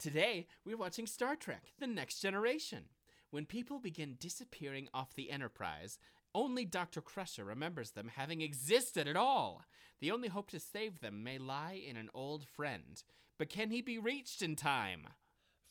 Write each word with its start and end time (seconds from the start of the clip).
Today, 0.00 0.46
we're 0.64 0.78
watching 0.78 1.06
Star 1.06 1.36
Trek 1.36 1.74
The 1.78 1.86
Next 1.86 2.20
Generation. 2.20 2.84
When 3.30 3.44
people 3.44 3.78
begin 3.78 4.16
disappearing 4.18 4.88
off 4.94 5.12
the 5.14 5.30
Enterprise, 5.30 5.98
only 6.34 6.64
Dr. 6.64 7.02
Crusher 7.02 7.44
remembers 7.44 7.90
them 7.90 8.10
having 8.16 8.40
existed 8.40 9.06
at 9.06 9.16
all. 9.16 9.62
The 10.00 10.10
only 10.10 10.28
hope 10.28 10.50
to 10.52 10.58
save 10.58 11.00
them 11.00 11.22
may 11.22 11.36
lie 11.36 11.78
in 11.86 11.98
an 11.98 12.08
old 12.14 12.46
friend. 12.46 13.02
But 13.38 13.50
can 13.50 13.70
he 13.70 13.82
be 13.82 13.98
reached 13.98 14.40
in 14.40 14.56
time? 14.56 15.06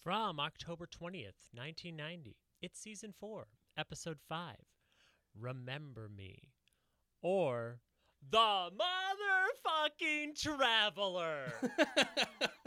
From 0.03 0.39
October 0.39 0.85
20th, 0.85 1.49
1990, 1.51 2.37
it's 2.61 2.79
season 2.79 3.15
4, 3.19 3.47
episode 3.79 4.19
5 4.29 4.57
Remember 5.35 6.07
Me. 6.07 6.51
Or 7.23 7.79
The 8.29 8.69
Motherfucking 8.77 10.39
Traveler. 10.39 11.51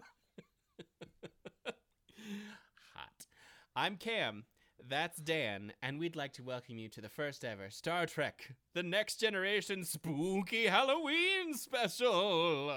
I'm 3.74 3.96
Cam. 3.96 4.44
That's 4.86 5.16
Dan, 5.16 5.72
and 5.82 5.98
we'd 5.98 6.14
like 6.14 6.34
to 6.34 6.42
welcome 6.42 6.76
you 6.76 6.90
to 6.90 7.00
the 7.00 7.08
first 7.08 7.42
ever 7.42 7.70
Star 7.70 8.04
Trek 8.04 8.54
The 8.74 8.82
Next 8.82 9.16
Generation 9.16 9.86
Spooky 9.86 10.66
Halloween 10.66 11.54
Special. 11.54 12.70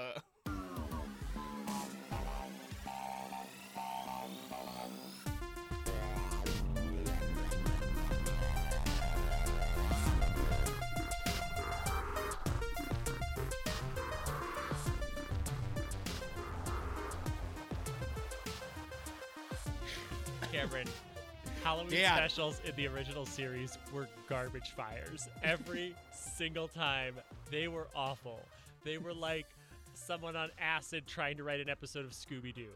Halloween 21.66 21.90
Dan. 21.90 22.16
specials 22.16 22.60
in 22.64 22.76
the 22.76 22.86
original 22.86 23.26
series 23.26 23.76
were 23.92 24.06
garbage 24.28 24.70
fires. 24.70 25.26
Every 25.42 25.96
single 26.14 26.68
time, 26.68 27.14
they 27.50 27.66
were 27.66 27.88
awful. 27.96 28.38
They 28.84 28.98
were 28.98 29.12
like 29.12 29.46
someone 29.94 30.36
on 30.36 30.50
acid 30.60 31.08
trying 31.08 31.38
to 31.38 31.42
write 31.42 31.58
an 31.58 31.68
episode 31.68 32.04
of 32.04 32.12
Scooby 32.12 32.54
Doo. 32.54 32.68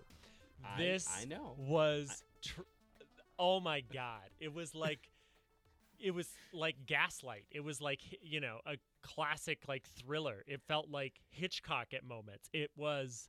I- 0.65 0.77
This 0.77 1.09
I 1.09 1.25
know. 1.25 1.55
was, 1.57 2.25
tr- 2.43 2.63
oh 3.39 3.61
my 3.61 3.83
god! 3.93 4.29
It 4.41 4.53
was 4.53 4.75
like, 4.75 5.09
it 6.01 6.11
was 6.11 6.27
like 6.53 6.75
Gaslight. 6.87 7.45
It 7.53 7.61
was 7.63 7.81
like 7.81 8.01
you 8.23 8.41
know 8.41 8.59
a 8.67 8.75
classic 9.05 9.61
like 9.69 9.85
thriller. 10.05 10.43
It 10.49 10.63
felt 10.67 10.91
like 10.91 11.13
Hitchcock 11.31 11.95
at 11.95 12.03
moments. 12.05 12.49
It 12.53 12.71
was 12.77 13.29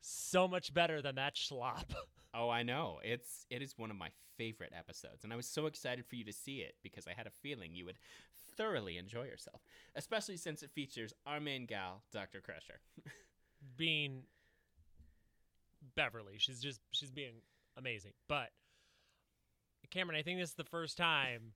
so 0.00 0.48
much 0.48 0.74
better 0.74 1.00
than 1.00 1.14
that 1.14 1.36
schlop. 1.36 1.84
Oh, 2.34 2.48
I 2.48 2.62
know. 2.62 3.00
It's 3.02 3.46
it 3.50 3.62
is 3.62 3.74
one 3.76 3.90
of 3.90 3.96
my 3.96 4.10
favorite 4.36 4.72
episodes, 4.76 5.24
and 5.24 5.32
I 5.32 5.36
was 5.36 5.46
so 5.46 5.66
excited 5.66 6.06
for 6.06 6.16
you 6.16 6.24
to 6.24 6.32
see 6.32 6.58
it 6.58 6.74
because 6.82 7.06
I 7.06 7.12
had 7.12 7.26
a 7.26 7.30
feeling 7.30 7.74
you 7.74 7.84
would 7.86 7.98
thoroughly 8.56 8.98
enjoy 8.98 9.24
yourself, 9.24 9.60
especially 9.96 10.36
since 10.36 10.62
it 10.62 10.70
features 10.70 11.12
our 11.26 11.40
main 11.40 11.66
gal, 11.66 12.02
Dr. 12.12 12.40
Crusher. 12.40 12.80
being 13.76 14.22
Beverly. 15.96 16.34
She's 16.38 16.60
just 16.60 16.80
she's 16.92 17.10
being 17.10 17.42
amazing. 17.76 18.12
But 18.28 18.50
Cameron, 19.90 20.18
I 20.18 20.22
think 20.22 20.38
this 20.38 20.50
is 20.50 20.54
the 20.54 20.64
first 20.64 20.96
time 20.96 21.52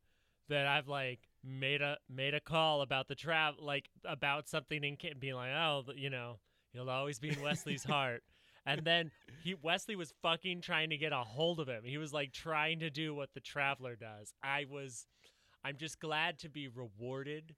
that 0.49 0.67
I've 0.67 0.89
like 0.89 1.21
made 1.43 1.83
a 1.83 1.99
made 2.09 2.35
a 2.35 2.41
call 2.41 2.83
about 2.83 3.09
the 3.09 3.15
travel 3.15 3.65
like 3.65 3.89
about 4.05 4.49
something 4.49 4.85
and 4.85 5.21
being 5.21 5.35
like, 5.35 5.51
oh, 5.51 5.85
you 5.95 6.11
know, 6.11 6.39
he'll 6.73 6.91
always 6.91 7.19
be 7.19 7.31
in 7.31 7.41
Wesley's 7.41 7.85
heart. 7.85 8.23
And 8.67 8.85
then 8.85 9.11
he 9.43 9.55
Wesley 9.55 9.97
was 9.97 10.13
fucking 10.23 10.63
trying 10.63 10.91
to 10.91 10.97
get 10.97 11.13
a 11.13 11.19
hold 11.19 11.61
of 11.61 11.69
him. 11.69 11.83
He 11.85 11.99
was 11.99 12.13
like 12.13 12.33
trying 12.33 12.81
to 12.81 12.91
do 12.91 13.15
what 13.15 13.31
the 13.35 13.41
traveler 13.41 13.97
does. 13.97 14.33
I 14.43 14.67
was 14.71 15.07
I'm 15.65 15.77
just 15.77 16.01
glad 16.01 16.39
to 16.41 16.49
be 16.49 16.69
rewarded 16.69 17.55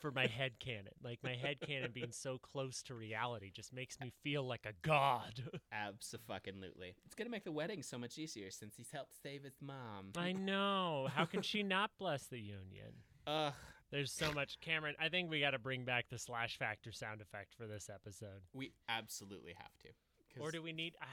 for 0.00 0.10
my 0.10 0.26
head 0.26 0.52
canon. 0.60 0.92
Like 1.02 1.18
my 1.22 1.34
head 1.34 1.60
canon 1.60 1.90
being 1.92 2.12
so 2.12 2.38
close 2.38 2.82
to 2.84 2.94
reality 2.94 3.50
just 3.52 3.72
makes 3.72 3.98
me 4.00 4.12
feel 4.22 4.46
like 4.46 4.66
a 4.66 4.72
god. 4.86 5.42
Absolutely. 5.72 6.94
It's 7.04 7.14
gonna 7.16 7.30
make 7.30 7.44
the 7.44 7.52
wedding 7.52 7.82
so 7.82 7.98
much 7.98 8.18
easier 8.18 8.50
since 8.50 8.76
he's 8.76 8.90
helped 8.90 9.14
save 9.22 9.44
his 9.44 9.56
mom. 9.60 10.12
I 10.16 10.32
know. 10.32 11.08
How 11.14 11.24
can 11.24 11.42
she 11.42 11.62
not 11.62 11.90
bless 11.98 12.26
the 12.26 12.38
union? 12.38 12.92
Ugh. 13.26 13.52
There's 13.90 14.12
so 14.12 14.32
much 14.32 14.60
Cameron, 14.60 14.94
I 15.00 15.08
think 15.08 15.30
we 15.30 15.40
got 15.40 15.52
to 15.52 15.58
bring 15.58 15.84
back 15.84 16.06
the 16.10 16.18
slash 16.18 16.58
factor 16.58 16.92
sound 16.92 17.22
effect 17.22 17.54
for 17.56 17.66
this 17.66 17.88
episode. 17.92 18.42
We 18.52 18.72
absolutely 18.88 19.54
have 19.56 19.72
to. 19.80 19.88
Or 20.40 20.50
do 20.50 20.62
we 20.62 20.72
need 20.72 20.94
ah, 21.02 21.06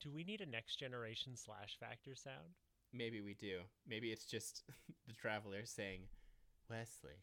do 0.00 0.10
we 0.12 0.24
need 0.24 0.40
a 0.40 0.46
next 0.46 0.76
generation 0.76 1.36
slash 1.36 1.76
factor 1.78 2.14
sound? 2.14 2.54
maybe 2.96 3.20
we 3.20 3.34
do. 3.34 3.60
Maybe 3.88 4.08
it's 4.08 4.24
just 4.24 4.64
the 5.06 5.12
traveler 5.14 5.64
saying, 5.64 6.00
Wesley. 6.68 7.18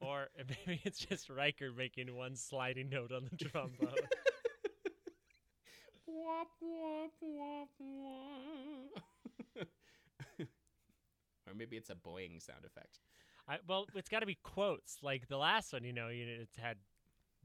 Or 0.00 0.28
maybe 0.66 0.80
it's 0.84 0.98
just 0.98 1.28
Riker 1.28 1.70
making 1.76 2.14
one 2.14 2.36
sliding 2.36 2.88
note 2.90 3.12
on 3.12 3.28
the 3.30 3.44
trombone. 3.44 3.94
Wop 6.06 6.48
wop 6.60 7.10
wop 7.20 7.68
wop. 7.78 9.66
or 11.48 11.54
maybe 11.56 11.76
it's 11.76 11.90
a 11.90 11.94
boing 11.94 12.40
sound 12.40 12.64
effect. 12.64 13.00
I, 13.48 13.58
well, 13.66 13.86
it's 13.94 14.08
got 14.08 14.20
to 14.20 14.26
be 14.26 14.38
quotes. 14.42 14.98
Like 15.02 15.26
the 15.28 15.38
last 15.38 15.72
one, 15.72 15.84
you 15.84 15.92
know, 15.92 16.08
it's 16.10 16.56
had, 16.56 16.76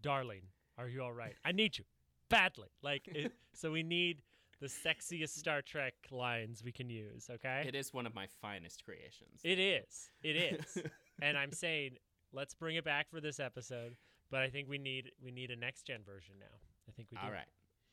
"Darling, 0.02 0.44
are 0.78 0.88
you 0.88 1.02
all 1.02 1.14
right? 1.14 1.34
I 1.46 1.54
need 1.54 1.78
you 1.78 1.86
badly." 2.30 2.70
Like, 2.82 3.08
it, 3.08 3.32
so 3.54 3.72
we 3.72 3.84
need 3.84 4.22
the 4.60 4.68
sexiest 4.68 5.30
Star 5.38 5.62
Trek 5.62 5.94
lines 6.12 6.64
we 6.64 6.72
can 6.72 6.90
use. 6.90 7.30
Okay, 7.32 7.64
It 7.68 7.76
is 7.76 7.94
one 7.94 8.06
of 8.08 8.16
my 8.16 8.28
finest 8.42 8.84
creations. 8.84 9.40
it 9.44 9.60
is, 9.60 10.10
it 10.24 10.36
is, 10.36 10.84
and 11.22 11.38
I'm 11.38 11.52
saying 11.52 11.98
let's 12.34 12.54
bring 12.54 12.76
it 12.76 12.84
back 12.84 13.10
for 13.10 13.22
this 13.22 13.40
episode. 13.40 13.96
But 14.30 14.42
I 14.42 14.50
think 14.50 14.68
we 14.68 14.78
need 14.78 15.12
we 15.24 15.32
need 15.32 15.52
a 15.52 15.56
next 15.56 15.84
gen 15.84 16.02
version 16.06 16.36
now. 16.40 16.58
I 16.90 16.92
think 16.92 17.08
we 17.12 17.18
do. 17.18 17.24
All 17.24 17.32
right. 17.32 17.48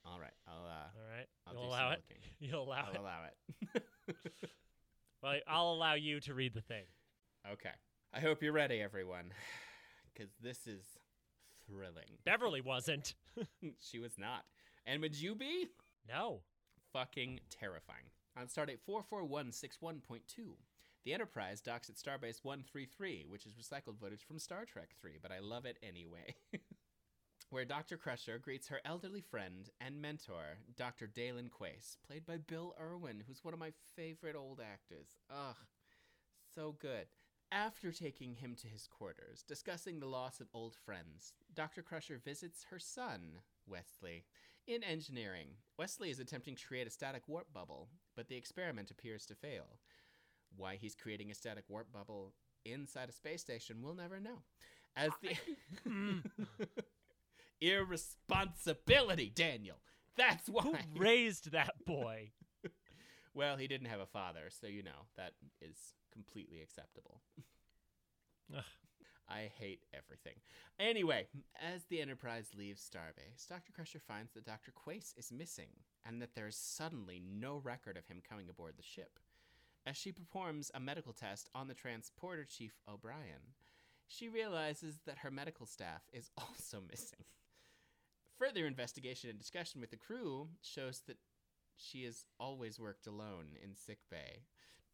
All 0.06 0.18
right. 0.18 0.32
I'll 0.48 0.64
uh 0.64 0.88
All 0.98 1.16
right. 1.16 1.26
I'll 1.46 1.54
You'll 1.54 1.68
allow 1.68 1.90
it. 1.92 2.02
looking. 2.08 2.22
You'll 2.40 2.62
allow 2.64 2.84
I'll 2.88 2.92
it. 2.92 2.98
allow 2.98 3.20
it. 3.74 3.82
Well, 5.22 5.34
I'll 5.46 5.72
allow 5.72 5.94
you 5.94 6.20
to 6.20 6.34
read 6.34 6.52
the 6.54 6.60
thing. 6.60 6.84
okay. 7.52 7.70
I 8.12 8.20
hope 8.20 8.42
you're 8.42 8.52
ready, 8.52 8.80
everyone. 8.82 9.32
Cause 10.16 10.28
this 10.40 10.66
is 10.66 10.82
thrilling. 11.66 12.18
Beverly 12.24 12.60
wasn't. 12.60 13.14
she 13.80 13.98
was 13.98 14.18
not. 14.18 14.44
And 14.86 15.00
would 15.02 15.14
you 15.14 15.34
be? 15.34 15.68
no. 16.08 16.42
fucking 16.92 17.40
terrifying. 17.50 18.04
On 18.36 18.46
Stardate 18.46 18.78
44161.2, 18.88 20.20
the 21.04 21.14
Enterprise 21.14 21.60
docks 21.60 21.88
at 21.88 21.96
Starbase 21.96 22.42
133, 22.42 23.26
which 23.28 23.46
is 23.46 23.54
recycled 23.54 23.98
footage 24.00 24.24
from 24.26 24.38
Star 24.38 24.64
Trek 24.64 24.90
3, 25.00 25.18
but 25.22 25.30
I 25.32 25.38
love 25.38 25.66
it 25.66 25.78
anyway. 25.82 26.34
Where 27.50 27.64
Dr. 27.64 27.96
Crusher 27.96 28.38
greets 28.38 28.68
her 28.68 28.80
elderly 28.84 29.20
friend 29.20 29.68
and 29.80 30.00
mentor, 30.02 30.58
Dr. 30.76 31.06
Dalen 31.06 31.50
Quace, 31.50 31.98
played 32.06 32.26
by 32.26 32.38
Bill 32.38 32.74
Irwin, 32.80 33.22
who's 33.26 33.44
one 33.44 33.54
of 33.54 33.60
my 33.60 33.72
favorite 33.94 34.34
old 34.34 34.60
actors. 34.60 35.18
Ugh, 35.30 35.56
so 36.54 36.74
good. 36.80 37.06
After 37.54 37.92
taking 37.92 38.34
him 38.34 38.56
to 38.56 38.66
his 38.66 38.88
quarters, 38.88 39.44
discussing 39.46 40.00
the 40.00 40.08
loss 40.08 40.40
of 40.40 40.48
old 40.52 40.74
friends, 40.74 41.34
Dr. 41.54 41.82
Crusher 41.82 42.18
visits 42.18 42.66
her 42.68 42.80
son, 42.80 43.38
Wesley. 43.64 44.24
In 44.66 44.82
engineering, 44.82 45.50
Wesley 45.78 46.10
is 46.10 46.18
attempting 46.18 46.56
to 46.56 46.66
create 46.66 46.88
a 46.88 46.90
static 46.90 47.22
warp 47.28 47.52
bubble, 47.52 47.90
but 48.16 48.26
the 48.26 48.34
experiment 48.34 48.90
appears 48.90 49.24
to 49.26 49.36
fail. 49.36 49.78
Why 50.56 50.74
he's 50.74 50.96
creating 50.96 51.30
a 51.30 51.34
static 51.36 51.62
warp 51.68 51.92
bubble 51.92 52.32
inside 52.64 53.08
a 53.08 53.12
space 53.12 53.42
station, 53.42 53.82
we'll 53.82 53.94
never 53.94 54.18
know. 54.18 54.42
As 54.96 55.12
the 55.22 55.36
hmm. 55.88 56.18
irresponsibility, 57.60 59.30
Daniel. 59.32 59.76
That's 60.16 60.48
Who 60.48 60.74
raised 60.96 61.52
that 61.52 61.84
boy? 61.86 62.32
Well, 63.36 63.56
he 63.56 63.66
didn't 63.66 63.88
have 63.88 63.98
a 63.98 64.06
father, 64.06 64.48
so 64.48 64.68
you 64.68 64.84
know, 64.84 65.08
that 65.16 65.32
is 65.60 65.76
completely 66.14 66.60
acceptable. 66.62 67.20
Ugh. 68.56 68.64
I 69.28 69.50
hate 69.58 69.84
everything. 69.94 70.34
Anyway, 70.78 71.26
as 71.60 71.84
the 71.84 72.00
Enterprise 72.00 72.50
leaves 72.56 72.82
Starbase, 72.82 73.48
Dr. 73.48 73.72
Crusher 73.72 73.98
finds 73.98 74.32
that 74.32 74.44
Dr. 74.44 74.70
Quace 74.70 75.14
is 75.16 75.32
missing 75.32 75.70
and 76.04 76.20
that 76.20 76.34
there 76.34 76.46
is 76.46 76.56
suddenly 76.56 77.22
no 77.24 77.56
record 77.56 77.96
of 77.96 78.06
him 78.06 78.20
coming 78.28 78.48
aboard 78.50 78.74
the 78.76 78.82
ship. 78.82 79.18
As 79.86 79.96
she 79.96 80.12
performs 80.12 80.70
a 80.74 80.80
medical 80.80 81.12
test 81.12 81.48
on 81.54 81.68
the 81.68 81.74
transporter 81.74 82.44
chief 82.44 82.80
O'Brien, 82.88 83.54
she 84.06 84.28
realizes 84.28 85.00
that 85.06 85.18
her 85.18 85.30
medical 85.30 85.66
staff 85.66 86.02
is 86.12 86.30
also 86.38 86.82
missing. 86.90 87.24
Further 88.38 88.66
investigation 88.66 89.30
and 89.30 89.38
discussion 89.38 89.80
with 89.80 89.90
the 89.90 89.96
crew 89.96 90.48
shows 90.60 91.02
that 91.06 91.18
she 91.76 92.04
has 92.04 92.24
always 92.38 92.78
worked 92.78 93.06
alone 93.06 93.56
in 93.62 93.74
sickbay. 93.74 94.42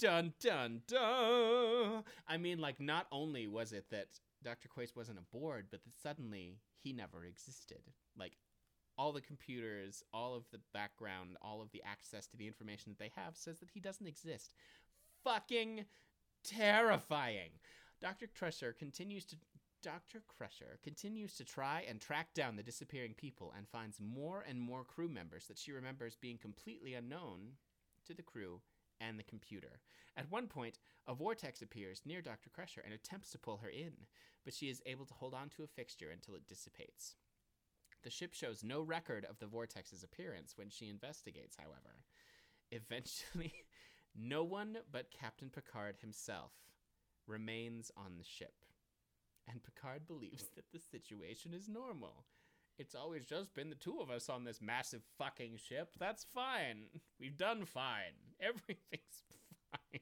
Dun 0.01 0.33
dun 0.41 0.81
dun! 0.87 2.05
I 2.27 2.39
mean, 2.39 2.59
like, 2.59 2.81
not 2.81 3.07
only 3.13 3.47
was 3.47 3.73
it 3.73 3.85
that 3.91 4.09
Dr. 4.43 4.69
Quace 4.69 4.97
wasn't 4.97 5.19
aboard, 5.19 5.67
but 5.71 5.85
that 5.85 5.93
suddenly 6.03 6.57
he 6.79 6.95
never 6.95 7.27
existed. 7.27 7.83
Like, 8.19 8.33
all 8.97 9.13
the 9.13 9.21
computers, 9.21 10.03
all 10.15 10.35
of 10.35 10.45
the 10.53 10.61
background, 10.73 11.37
all 11.43 11.61
of 11.61 11.71
the 11.73 11.83
access 11.85 12.27
to 12.29 12.39
the 12.39 12.47
information 12.47 12.93
that 12.93 12.99
they 12.99 13.13
have 13.15 13.37
says 13.37 13.59
that 13.61 13.69
he 13.75 13.81
doesn't 13.81 14.07
exist. 14.07 14.55
Fucking 15.23 15.85
terrifying. 16.45 17.51
Dr. 18.01 18.27
Crusher 18.27 18.73
continues 18.73 19.27
to 19.27 19.37
Dr. 19.83 20.23
Crusher 20.29 20.79
continues 20.83 21.35
to 21.37 21.45
try 21.45 21.85
and 21.89 22.01
track 22.01 22.35
down 22.35 22.57
the 22.57 22.63
disappearing 22.63 23.15
people 23.15 23.53
and 23.57 23.67
finds 23.67 23.99
more 23.99 24.45
and 24.47 24.61
more 24.61 24.85
crew 24.85 25.09
members 25.09 25.47
that 25.47 25.57
she 25.59 25.73
remembers 25.73 26.17
being 26.17 26.37
completely 26.37 26.93
unknown 26.93 27.53
to 28.07 28.13
the 28.13 28.23
crew 28.23 28.61
and 29.01 29.19
the 29.19 29.25
computer. 29.25 29.81
At 30.17 30.31
one 30.31 30.47
point, 30.47 30.79
a 31.07 31.15
vortex 31.15 31.63
appears 31.63 32.03
near 32.05 32.21
Dr. 32.21 32.51
Crusher 32.51 32.83
and 32.85 32.93
attempts 32.93 33.31
to 33.31 33.39
pull 33.39 33.59
her 33.59 33.69
in, 33.69 33.93
but 34.45 34.55
she 34.55 34.69
is 34.69 34.83
able 34.87 35.07
to 35.07 35.15
hold 35.15 35.35
on 35.35 35.49
to 35.51 35.63
a 35.63 35.67
fixture 35.67 36.11
until 36.11 36.35
it 36.35 36.47
dissipates. 36.47 37.17
The 38.03 38.11
ship 38.11 38.33
shows 38.33 38.65
no 38.65 38.81
record 38.81 39.27
of 39.29 39.39
the 39.39 39.47
vortex's 39.47 40.03
appearance 40.03 40.55
when 40.57 40.71
she 40.71 40.89
investigates, 40.89 41.57
however. 41.57 42.05
Eventually, 42.71 43.53
no 44.17 44.43
one 44.43 44.79
but 44.91 45.11
Captain 45.11 45.51
Picard 45.51 45.97
himself 46.01 46.53
remains 47.27 47.91
on 47.97 48.17
the 48.17 48.25
ship. 48.25 48.65
And 49.49 49.63
Picard 49.63 50.07
believes 50.07 50.49
that 50.55 50.71
the 50.73 50.79
situation 50.79 51.53
is 51.53 51.69
normal. 51.69 52.25
It's 52.79 52.95
always 52.95 53.27
just 53.27 53.55
been 53.55 53.69
the 53.69 53.77
two 53.77 53.99
of 54.01 54.11
us 54.11 54.29
on 54.29 54.45
this 54.45 54.63
massive 54.63 55.03
fucking 55.19 55.59
ship. 55.59 55.91
That's 55.99 56.25
fine. 56.25 56.85
We've 57.19 57.37
done 57.37 57.67
fine. 57.67 58.30
Everything's 58.49 59.23
fine. 59.71 60.01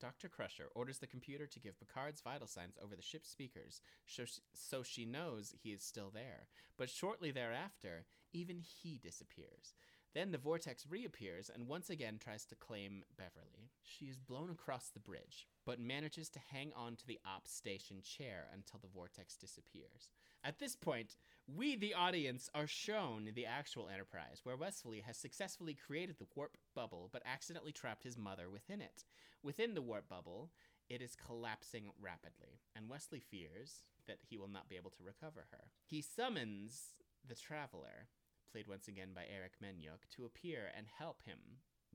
Dr. 0.00 0.28
Crusher 0.28 0.68
orders 0.74 0.98
the 0.98 1.06
computer 1.06 1.46
to 1.46 1.60
give 1.60 1.78
Picard's 1.78 2.20
vital 2.20 2.46
signs 2.46 2.76
over 2.82 2.94
the 2.94 3.02
ship's 3.02 3.30
speakers 3.30 3.80
so 4.06 4.24
she, 4.24 4.40
so 4.54 4.82
she 4.82 5.04
knows 5.04 5.54
he 5.62 5.70
is 5.70 5.82
still 5.82 6.10
there. 6.12 6.48
But 6.76 6.90
shortly 6.90 7.30
thereafter, 7.30 8.04
even 8.32 8.58
he 8.58 8.98
disappears. 9.02 9.74
Then 10.14 10.30
the 10.30 10.38
vortex 10.38 10.86
reappears 10.88 11.50
and 11.52 11.66
once 11.66 11.90
again 11.90 12.18
tries 12.22 12.44
to 12.46 12.54
claim 12.54 13.02
Beverly. 13.16 13.72
She 13.82 14.06
is 14.06 14.20
blown 14.20 14.48
across 14.50 14.90
the 14.90 15.00
bridge, 15.00 15.48
but 15.66 15.80
manages 15.80 16.28
to 16.30 16.38
hang 16.52 16.72
on 16.76 16.96
to 16.96 17.06
the 17.06 17.18
ops 17.26 17.52
station 17.52 18.00
chair 18.00 18.46
until 18.52 18.78
the 18.80 18.88
vortex 18.88 19.36
disappears. 19.36 20.10
At 20.44 20.60
this 20.60 20.76
point, 20.76 21.16
we, 21.46 21.76
the 21.76 21.94
audience, 21.94 22.48
are 22.54 22.66
shown 22.66 23.30
the 23.34 23.46
actual 23.46 23.88
Enterprise, 23.88 24.40
where 24.44 24.56
Wesley 24.56 25.02
has 25.06 25.16
successfully 25.16 25.74
created 25.74 26.16
the 26.18 26.26
warp 26.34 26.56
bubble 26.74 27.10
but 27.12 27.22
accidentally 27.26 27.72
trapped 27.72 28.02
his 28.02 28.16
mother 28.16 28.48
within 28.50 28.80
it. 28.80 29.04
Within 29.42 29.74
the 29.74 29.82
warp 29.82 30.08
bubble, 30.08 30.50
it 30.88 31.02
is 31.02 31.16
collapsing 31.16 31.90
rapidly, 32.00 32.60
and 32.74 32.88
Wesley 32.88 33.20
fears 33.20 33.84
that 34.06 34.18
he 34.22 34.38
will 34.38 34.48
not 34.48 34.68
be 34.68 34.76
able 34.76 34.90
to 34.90 35.04
recover 35.04 35.46
her. 35.50 35.70
He 35.84 36.00
summons 36.00 36.94
the 37.26 37.34
Traveler, 37.34 38.08
played 38.50 38.68
once 38.68 38.88
again 38.88 39.10
by 39.14 39.24
Eric 39.30 39.54
Menyuk, 39.62 40.08
to 40.16 40.24
appear 40.24 40.70
and 40.76 40.86
help 40.98 41.22
him 41.24 41.38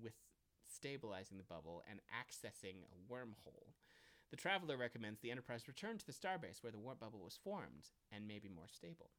with 0.01 0.13
stabilizing 0.67 1.37
the 1.37 1.43
bubble 1.43 1.83
and 1.89 1.99
accessing 2.09 2.85
a 2.85 3.11
wormhole. 3.11 3.73
The 4.29 4.37
Traveler 4.37 4.77
recommends 4.77 5.21
the 5.21 5.31
Enterprise 5.31 5.67
return 5.67 5.97
to 5.97 6.05
the 6.05 6.13
starbase 6.13 6.61
where 6.61 6.71
the 6.71 6.77
warp 6.77 6.99
bubble 6.99 7.23
was 7.23 7.39
formed 7.43 7.89
and 8.11 8.27
may 8.27 8.37
be 8.37 8.49
more 8.49 8.67
stable. 8.67 9.09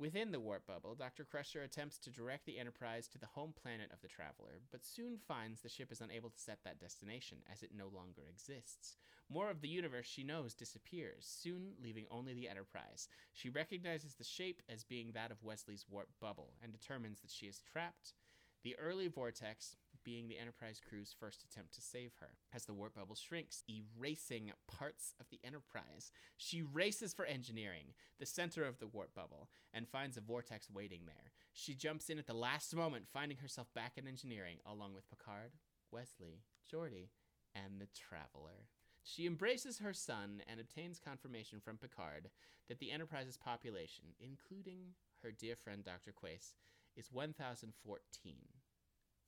Within 0.00 0.32
the 0.32 0.40
warp 0.40 0.66
bubble, 0.66 0.94
Dr. 0.94 1.26
Crusher 1.26 1.60
attempts 1.62 1.98
to 1.98 2.10
direct 2.10 2.46
the 2.46 2.58
Enterprise 2.58 3.06
to 3.08 3.18
the 3.18 3.26
home 3.26 3.52
planet 3.52 3.90
of 3.92 4.00
the 4.00 4.08
Traveler, 4.08 4.62
but 4.72 4.86
soon 4.86 5.18
finds 5.28 5.60
the 5.60 5.68
ship 5.68 5.92
is 5.92 6.00
unable 6.00 6.30
to 6.30 6.38
set 6.38 6.60
that 6.64 6.80
destination 6.80 7.36
as 7.52 7.62
it 7.62 7.72
no 7.76 7.88
longer 7.94 8.22
exists. 8.26 8.96
More 9.28 9.50
of 9.50 9.60
the 9.60 9.68
universe 9.68 10.06
she 10.06 10.24
knows 10.24 10.54
disappears, 10.54 11.26
soon 11.26 11.74
leaving 11.82 12.06
only 12.10 12.32
the 12.32 12.48
Enterprise. 12.48 13.08
She 13.34 13.50
recognizes 13.50 14.14
the 14.14 14.24
shape 14.24 14.62
as 14.70 14.84
being 14.84 15.12
that 15.12 15.30
of 15.30 15.44
Wesley's 15.44 15.84
warp 15.86 16.08
bubble 16.18 16.54
and 16.62 16.72
determines 16.72 17.20
that 17.20 17.30
she 17.30 17.44
is 17.44 17.60
trapped. 17.70 18.14
The 18.62 18.78
early 18.78 19.08
vortex 19.08 19.76
being 20.04 20.28
the 20.28 20.38
Enterprise 20.38 20.80
crew's 20.86 21.14
first 21.18 21.44
attempt 21.44 21.74
to 21.74 21.80
save 21.80 22.12
her. 22.20 22.30
As 22.54 22.64
the 22.64 22.74
warp 22.74 22.94
bubble 22.94 23.14
shrinks, 23.14 23.62
erasing 23.68 24.52
parts 24.66 25.14
of 25.20 25.26
the 25.30 25.40
Enterprise, 25.44 26.10
she 26.36 26.62
races 26.62 27.12
for 27.12 27.24
engineering, 27.24 27.94
the 28.18 28.26
center 28.26 28.64
of 28.64 28.78
the 28.78 28.86
warp 28.86 29.14
bubble, 29.14 29.48
and 29.72 29.88
finds 29.88 30.16
a 30.16 30.20
vortex 30.20 30.68
waiting 30.70 31.02
there. 31.06 31.32
She 31.52 31.74
jumps 31.74 32.08
in 32.08 32.18
at 32.18 32.26
the 32.26 32.34
last 32.34 32.74
moment, 32.74 33.06
finding 33.12 33.38
herself 33.38 33.68
back 33.74 33.92
in 33.96 34.06
engineering, 34.06 34.58
along 34.64 34.94
with 34.94 35.08
Picard, 35.08 35.52
Wesley, 35.90 36.42
Geordi, 36.72 37.08
and 37.54 37.80
the 37.80 37.88
Traveler. 37.94 38.68
She 39.02 39.26
embraces 39.26 39.78
her 39.78 39.92
son 39.94 40.42
and 40.46 40.60
obtains 40.60 41.00
confirmation 41.00 41.60
from 41.60 41.78
Picard 41.78 42.30
that 42.68 42.78
the 42.78 42.92
Enterprise's 42.92 43.36
population, 43.36 44.04
including 44.20 44.94
her 45.22 45.32
dear 45.32 45.56
friend 45.56 45.84
Dr. 45.84 46.12
Quace, 46.12 46.54
is 46.96 47.10
1014 47.10 48.36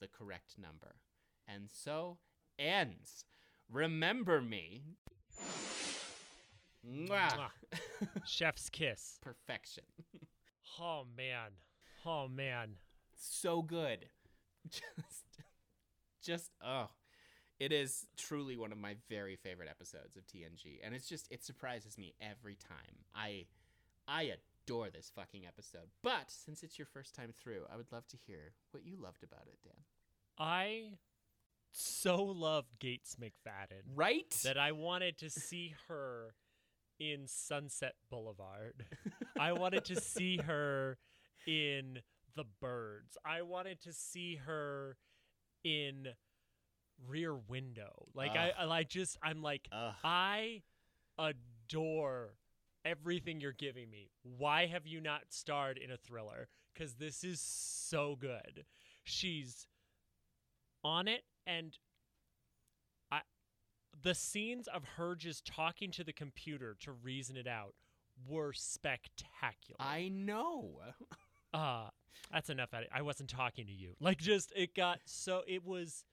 the 0.02 0.08
correct 0.08 0.56
number. 0.60 0.96
And 1.48 1.70
so 1.72 2.18
ends. 2.58 3.24
Remember 3.70 4.42
me. 4.42 4.82
Mwah. 6.86 7.48
Chef's 8.26 8.68
kiss. 8.68 9.18
Perfection. 9.22 9.84
Oh 10.80 11.04
man. 11.16 11.52
Oh 12.04 12.26
man. 12.28 12.74
So 13.16 13.62
good. 13.62 14.06
Just, 14.70 15.38
just, 16.24 16.50
oh. 16.64 16.90
It 17.58 17.72
is 17.72 18.06
truly 18.16 18.56
one 18.56 18.70
of 18.70 18.78
my 18.78 18.94
very 19.08 19.34
favorite 19.36 19.68
episodes 19.68 20.16
of 20.16 20.24
TNG. 20.26 20.78
And 20.84 20.94
it's 20.94 21.08
just, 21.08 21.26
it 21.30 21.44
surprises 21.44 21.98
me 21.98 22.14
every 22.20 22.56
time. 22.56 23.04
I, 23.14 23.46
I 24.06 24.22
adore 24.22 24.51
this 24.66 25.10
fucking 25.14 25.46
episode. 25.46 25.88
But 26.02 26.30
since 26.30 26.62
it's 26.62 26.78
your 26.78 26.86
first 26.86 27.14
time 27.14 27.32
through, 27.32 27.62
I 27.72 27.76
would 27.76 27.90
love 27.92 28.06
to 28.08 28.16
hear 28.26 28.52
what 28.70 28.84
you 28.84 28.96
loved 29.00 29.22
about 29.22 29.46
it, 29.46 29.58
Dan. 29.64 29.84
I 30.38 30.98
so 31.72 32.22
loved 32.22 32.78
Gates 32.78 33.16
McFadden 33.20 33.82
Right? 33.94 34.30
that 34.44 34.58
I 34.58 34.72
wanted 34.72 35.18
to 35.18 35.30
see 35.30 35.74
her 35.88 36.34
in 37.00 37.26
Sunset 37.26 37.94
Boulevard. 38.10 38.84
I 39.38 39.52
wanted 39.52 39.84
to 39.86 40.00
see 40.00 40.36
her 40.38 40.98
in 41.46 42.00
The 42.36 42.44
Birds. 42.60 43.16
I 43.24 43.42
wanted 43.42 43.80
to 43.82 43.92
see 43.92 44.36
her 44.36 44.96
in 45.64 46.08
Rear 47.08 47.34
Window. 47.34 48.06
Like 48.14 48.36
I, 48.36 48.52
I 48.58 48.84
just 48.84 49.18
I'm 49.22 49.42
like 49.42 49.66
Ugh. 49.72 49.94
I 50.04 50.62
adore 51.18 52.34
everything 52.84 53.40
you're 53.40 53.52
giving 53.52 53.90
me. 53.90 54.10
Why 54.22 54.66
have 54.66 54.86
you 54.86 55.00
not 55.00 55.22
starred 55.30 55.78
in 55.78 55.90
a 55.90 55.96
thriller? 55.96 56.48
Cuz 56.74 56.94
this 56.94 57.24
is 57.24 57.40
so 57.40 58.16
good. 58.16 58.64
She's 59.04 59.66
on 60.84 61.08
it 61.08 61.24
and 61.46 61.78
I 63.10 63.22
the 64.00 64.14
scenes 64.14 64.68
of 64.68 64.84
her 64.96 65.14
just 65.14 65.44
talking 65.44 65.90
to 65.92 66.04
the 66.04 66.12
computer 66.12 66.76
to 66.80 66.92
reason 66.92 67.36
it 67.36 67.46
out 67.46 67.74
were 68.26 68.52
spectacular. 68.52 69.76
I 69.80 70.08
know. 70.08 70.80
uh 71.54 71.88
that's 72.30 72.50
enough 72.50 72.74
at 72.74 72.82
it. 72.82 72.88
I 72.92 73.02
wasn't 73.02 73.30
talking 73.30 73.66
to 73.66 73.72
you. 73.72 73.94
Like 74.00 74.18
just 74.18 74.52
it 74.56 74.74
got 74.74 75.00
so 75.04 75.42
it 75.46 75.64
was 75.64 76.04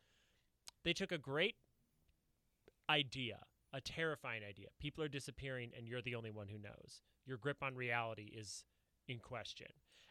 they 0.84 0.94
took 0.94 1.12
a 1.12 1.18
great 1.18 1.56
idea, 2.90 3.40
a 3.74 3.82
terrifying 3.82 4.42
idea. 4.48 4.68
People 4.80 5.04
are 5.04 5.10
disappearing 5.10 5.72
and 5.78 5.88
you're 5.88 6.02
the 6.02 6.16
only 6.16 6.32
one 6.32 6.48
who 6.48 6.58
knows. 6.58 7.02
Your 7.26 7.38
grip 7.38 7.62
on 7.62 7.76
reality 7.76 8.32
is 8.36 8.64
in 9.08 9.20
question. 9.20 9.68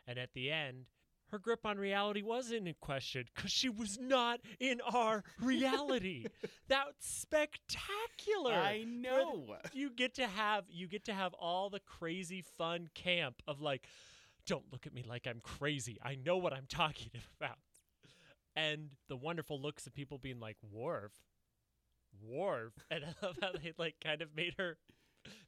And 0.07 0.19
at 0.19 0.33
the 0.35 0.51
end, 0.51 0.87
her 1.31 1.39
grip 1.39 1.67
on 1.67 1.79
reality 1.79 2.23
wasn't 2.23 2.67
in 2.69 2.75
question 2.81 3.25
because 3.35 3.53
she 3.53 3.69
was 3.69 3.99
not 4.01 4.41
in 4.59 4.81
our 4.81 5.23
reality. 5.43 6.27
That's 6.69 7.21
spectacular. 7.21 8.55
I 8.55 8.85
know. 8.85 9.57
You 9.73 9.91
get 9.91 10.15
to 10.15 10.27
have 10.27 10.65
you 10.71 10.89
get 10.89 11.05
to 11.07 11.13
have 11.13 11.35
all 11.35 11.69
the 11.71 11.81
crazy 11.81 12.43
fun 12.57 12.89
camp 12.95 13.43
of 13.47 13.61
like, 13.61 13.87
don't 14.47 14.65
look 14.73 14.87
at 14.87 14.95
me 14.95 15.05
like 15.07 15.27
I'm 15.27 15.41
crazy. 15.41 15.99
I 16.03 16.15
know 16.15 16.39
what 16.39 16.53
I'm 16.55 16.67
talking 16.69 17.11
about. 17.41 17.59
And 18.57 18.91
the 19.09 19.17
wonderful 19.17 19.61
looks 19.61 19.87
of 19.87 19.95
people 19.95 20.19
being 20.19 20.41
like, 20.41 20.57
Worf, 20.63 21.13
Worf. 22.23 22.73
And 22.91 23.05
I 23.05 23.27
love 23.27 23.37
how 23.41 23.53
they 23.53 23.73
like 23.79 23.97
kind 24.03 24.23
of 24.23 24.29
made 24.37 24.55
her 24.59 24.77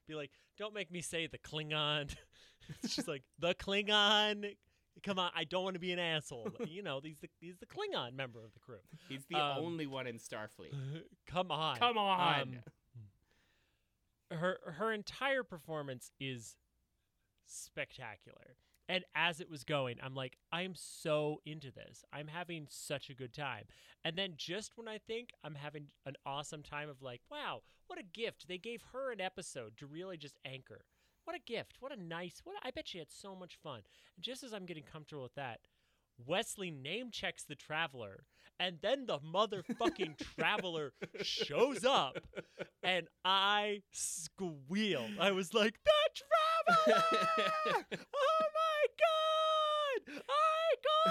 be 0.07 0.15
like, 0.15 0.31
don't 0.59 0.75
make 0.75 0.91
me 0.91 1.01
say 1.01 1.27
the 1.27 1.39
Klingon. 1.39 2.15
She's 2.89 3.09
like, 3.09 3.23
the 3.39 3.55
Klingon. 3.55 4.57
Come 5.03 5.19
on, 5.19 5.31
I 5.35 5.45
don't 5.45 5.65
want 5.65 5.75
to 5.75 5.81
be 5.81 5.93
an 5.93 5.99
asshole. 5.99 6.51
you 6.69 6.83
know, 6.83 7.01
he's 7.03 7.19
the 7.21 7.29
he's 7.41 7.57
the 7.59 7.67
Klingon 7.67 8.15
member 8.15 8.45
of 8.45 8.53
the 8.53 8.61
crew. 8.61 8.81
He's 9.09 9.25
the 9.31 9.37
Um, 9.37 9.59
only 9.65 9.87
one 9.87 10.07
in 10.07 10.17
Starfleet. 10.19 10.75
Come 11.27 11.51
on. 11.51 11.77
Come 11.79 11.97
on. 11.97 12.41
Um, 12.43 14.37
her 14.39 14.59
her 14.79 14.93
entire 14.93 15.43
performance 15.43 16.11
is 16.21 16.57
spectacular. 17.47 18.57
And 18.91 19.05
as 19.15 19.41
it 19.41 19.49
was 19.49 19.63
going, 19.63 19.99
I'm 20.03 20.17
like, 20.17 20.37
I'm 20.51 20.75
so 20.75 21.41
into 21.47 21.71
this. 21.71 22.05
I'm 22.13 22.27
having 22.27 22.67
such 22.69 23.09
a 23.09 23.15
good 23.15 23.33
time. 23.33 23.67
And 24.05 24.17
then 24.17 24.33
just 24.37 24.73
when 24.77 24.89
I 24.89 24.99
think 24.99 25.31
I'm 25.45 25.55
having 25.55 25.87
an 26.07 26.15
awesome 26.27 26.65
time 26.65 26.89
of 26.89 27.01
like, 27.01 27.21
wow, 27.31 27.63
what 27.87 28.01
a 28.01 28.03
gift. 28.03 28.49
They 28.49 28.59
gave 28.59 28.83
her 28.93 29.13
an 29.13 29.21
episode 29.21 29.77
to 29.77 29.87
really 29.87 30.17
just 30.17 30.39
anchor. 30.45 30.81
what 31.25 31.37
a 31.37 31.41
gift. 31.47 31.77
What 31.79 31.93
a 31.97 32.03
nice. 32.03 32.41
What 32.43 32.57
a, 32.57 32.67
I 32.67 32.73
bet 32.73 32.89
she 32.89 32.99
had 32.99 33.13
so 33.13 33.37
much 33.37 33.57
fun. 33.63 33.83
And 34.17 34.25
just 34.25 34.43
as 34.43 34.53
I'm 34.53 34.67
getting 34.67 34.83
comfortable 34.83 35.23
with 35.23 35.35
that, 35.37 35.61
Wesley 36.27 36.71
name 36.73 37.11
checks 37.13 37.45
the 37.45 37.55
traveler, 37.55 38.25
and 38.59 38.79
then 38.83 39.07
the 39.07 39.19
motherfucking 39.19 40.19
traveler 40.37 40.93
shows 41.23 41.85
up, 41.85 42.19
and 42.83 43.07
I 43.25 43.83
squealed. 43.93 45.13
I 45.21 45.31
was 45.33 45.55
like, 45.55 45.79
"The 45.85 46.11
traveler! 46.15 47.03
Ah! 47.67 47.85
oh 48.15 48.45
my 48.55 48.87
god! 49.01 50.23
I 50.29 50.75
called 50.87 51.10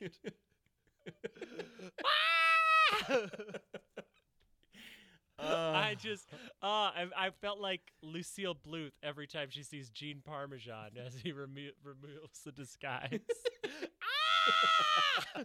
it!" 0.00 0.18
Ah! 2.04 3.20
I 5.42 5.94
just, 5.94 6.28
uh, 6.62 6.66
I, 6.66 7.06
I 7.16 7.30
felt 7.40 7.60
like 7.60 7.80
Lucille 8.02 8.54
Bluth 8.54 8.92
every 9.02 9.26
time 9.26 9.48
she 9.50 9.62
sees 9.62 9.88
Gene 9.88 10.20
Parmesan 10.24 10.90
as 11.04 11.14
he 11.14 11.32
remo- 11.32 11.72
removes 11.82 12.42
the 12.44 12.52
disguise. 12.52 13.20
Ah! 15.36 15.44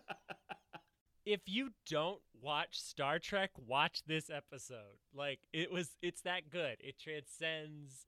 if 1.26 1.42
you 1.48 1.72
don't 1.90 2.22
watch 2.42 2.80
Star 2.80 3.20
Trek, 3.20 3.52
watch 3.58 4.02
this 4.08 4.30
episode. 4.30 4.98
Like 5.14 5.40
it 5.54 5.72
was, 5.72 5.96
it's 6.02 6.22
that 6.22 6.50
good. 6.50 6.78
It 6.80 6.96
transcends. 7.00 8.06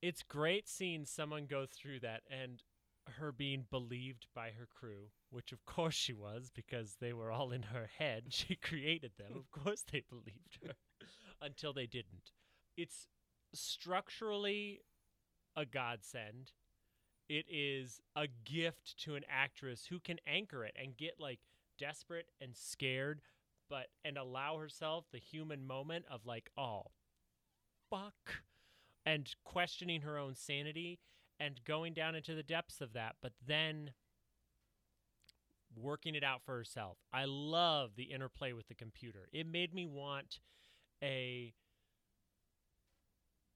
It's 0.00 0.22
great 0.22 0.68
seeing 0.68 1.04
someone 1.04 1.46
go 1.46 1.66
through 1.66 2.00
that 2.00 2.22
and 2.30 2.62
her 3.18 3.32
being 3.32 3.66
believed 3.70 4.26
by 4.34 4.50
her 4.50 4.66
crew, 4.66 5.10
which 5.30 5.52
of 5.52 5.64
course 5.64 5.94
she 5.94 6.12
was 6.12 6.50
because 6.54 6.96
they 7.00 7.12
were 7.12 7.30
all 7.30 7.50
in 7.50 7.62
her 7.62 7.88
head. 7.98 8.24
She 8.30 8.56
created 8.56 9.12
them. 9.18 9.32
Of 9.36 9.50
course 9.50 9.84
they 9.90 10.02
believed 10.08 10.58
her 10.64 10.74
until 11.40 11.72
they 11.72 11.86
didn't. 11.86 12.30
It's 12.76 13.08
structurally 13.54 14.80
a 15.56 15.64
godsend. 15.64 16.52
It 17.28 17.46
is 17.48 18.00
a 18.16 18.26
gift 18.44 18.98
to 19.04 19.14
an 19.14 19.24
actress 19.28 19.86
who 19.86 20.00
can 20.00 20.18
anchor 20.26 20.64
it 20.64 20.76
and 20.80 20.96
get 20.96 21.14
like 21.18 21.40
desperate 21.78 22.26
and 22.40 22.56
scared, 22.56 23.20
but 23.68 23.86
and 24.04 24.16
allow 24.16 24.58
herself 24.58 25.06
the 25.12 25.18
human 25.18 25.66
moment 25.66 26.04
of 26.10 26.26
like, 26.26 26.50
oh, 26.56 26.84
fuck, 27.90 28.42
and 29.04 29.34
questioning 29.44 30.02
her 30.02 30.18
own 30.18 30.34
sanity 30.34 31.00
and 31.42 31.60
going 31.64 31.92
down 31.92 32.14
into 32.14 32.34
the 32.34 32.42
depths 32.42 32.80
of 32.80 32.92
that, 32.92 33.16
but 33.20 33.32
then 33.44 33.90
working 35.76 36.14
it 36.14 36.22
out 36.22 36.42
for 36.44 36.56
herself. 36.56 36.98
I 37.12 37.24
love 37.26 37.92
the 37.96 38.04
interplay 38.04 38.52
with 38.52 38.68
the 38.68 38.74
computer. 38.74 39.28
It 39.32 39.46
made 39.46 39.74
me 39.74 39.86
want 39.86 40.38
a 41.02 41.52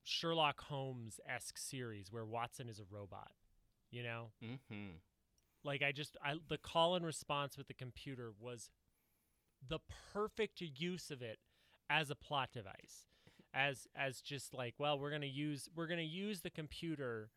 Sherlock 0.02 0.60
Holmes 0.62 1.20
esque 1.28 1.58
series 1.58 2.10
where 2.10 2.24
Watson 2.24 2.68
is 2.68 2.80
a 2.80 2.84
robot. 2.90 3.32
You 3.90 4.02
know, 4.02 4.30
mm-hmm. 4.44 4.96
like 5.64 5.82
I 5.82 5.92
just 5.92 6.16
I 6.22 6.34
the 6.48 6.58
call 6.58 6.96
and 6.96 7.06
response 7.06 7.56
with 7.56 7.68
the 7.68 7.74
computer 7.74 8.32
was 8.38 8.68
the 9.66 9.78
perfect 10.12 10.60
use 10.60 11.10
of 11.10 11.22
it 11.22 11.38
as 11.88 12.10
a 12.10 12.16
plot 12.16 12.50
device, 12.52 13.06
as 13.54 13.86
as 13.94 14.20
just 14.20 14.52
like 14.52 14.74
well 14.78 14.98
we're 14.98 15.12
gonna 15.12 15.26
use 15.26 15.68
we're 15.74 15.86
gonna 15.86 16.02
use 16.02 16.40
the 16.40 16.50
computer 16.50 17.30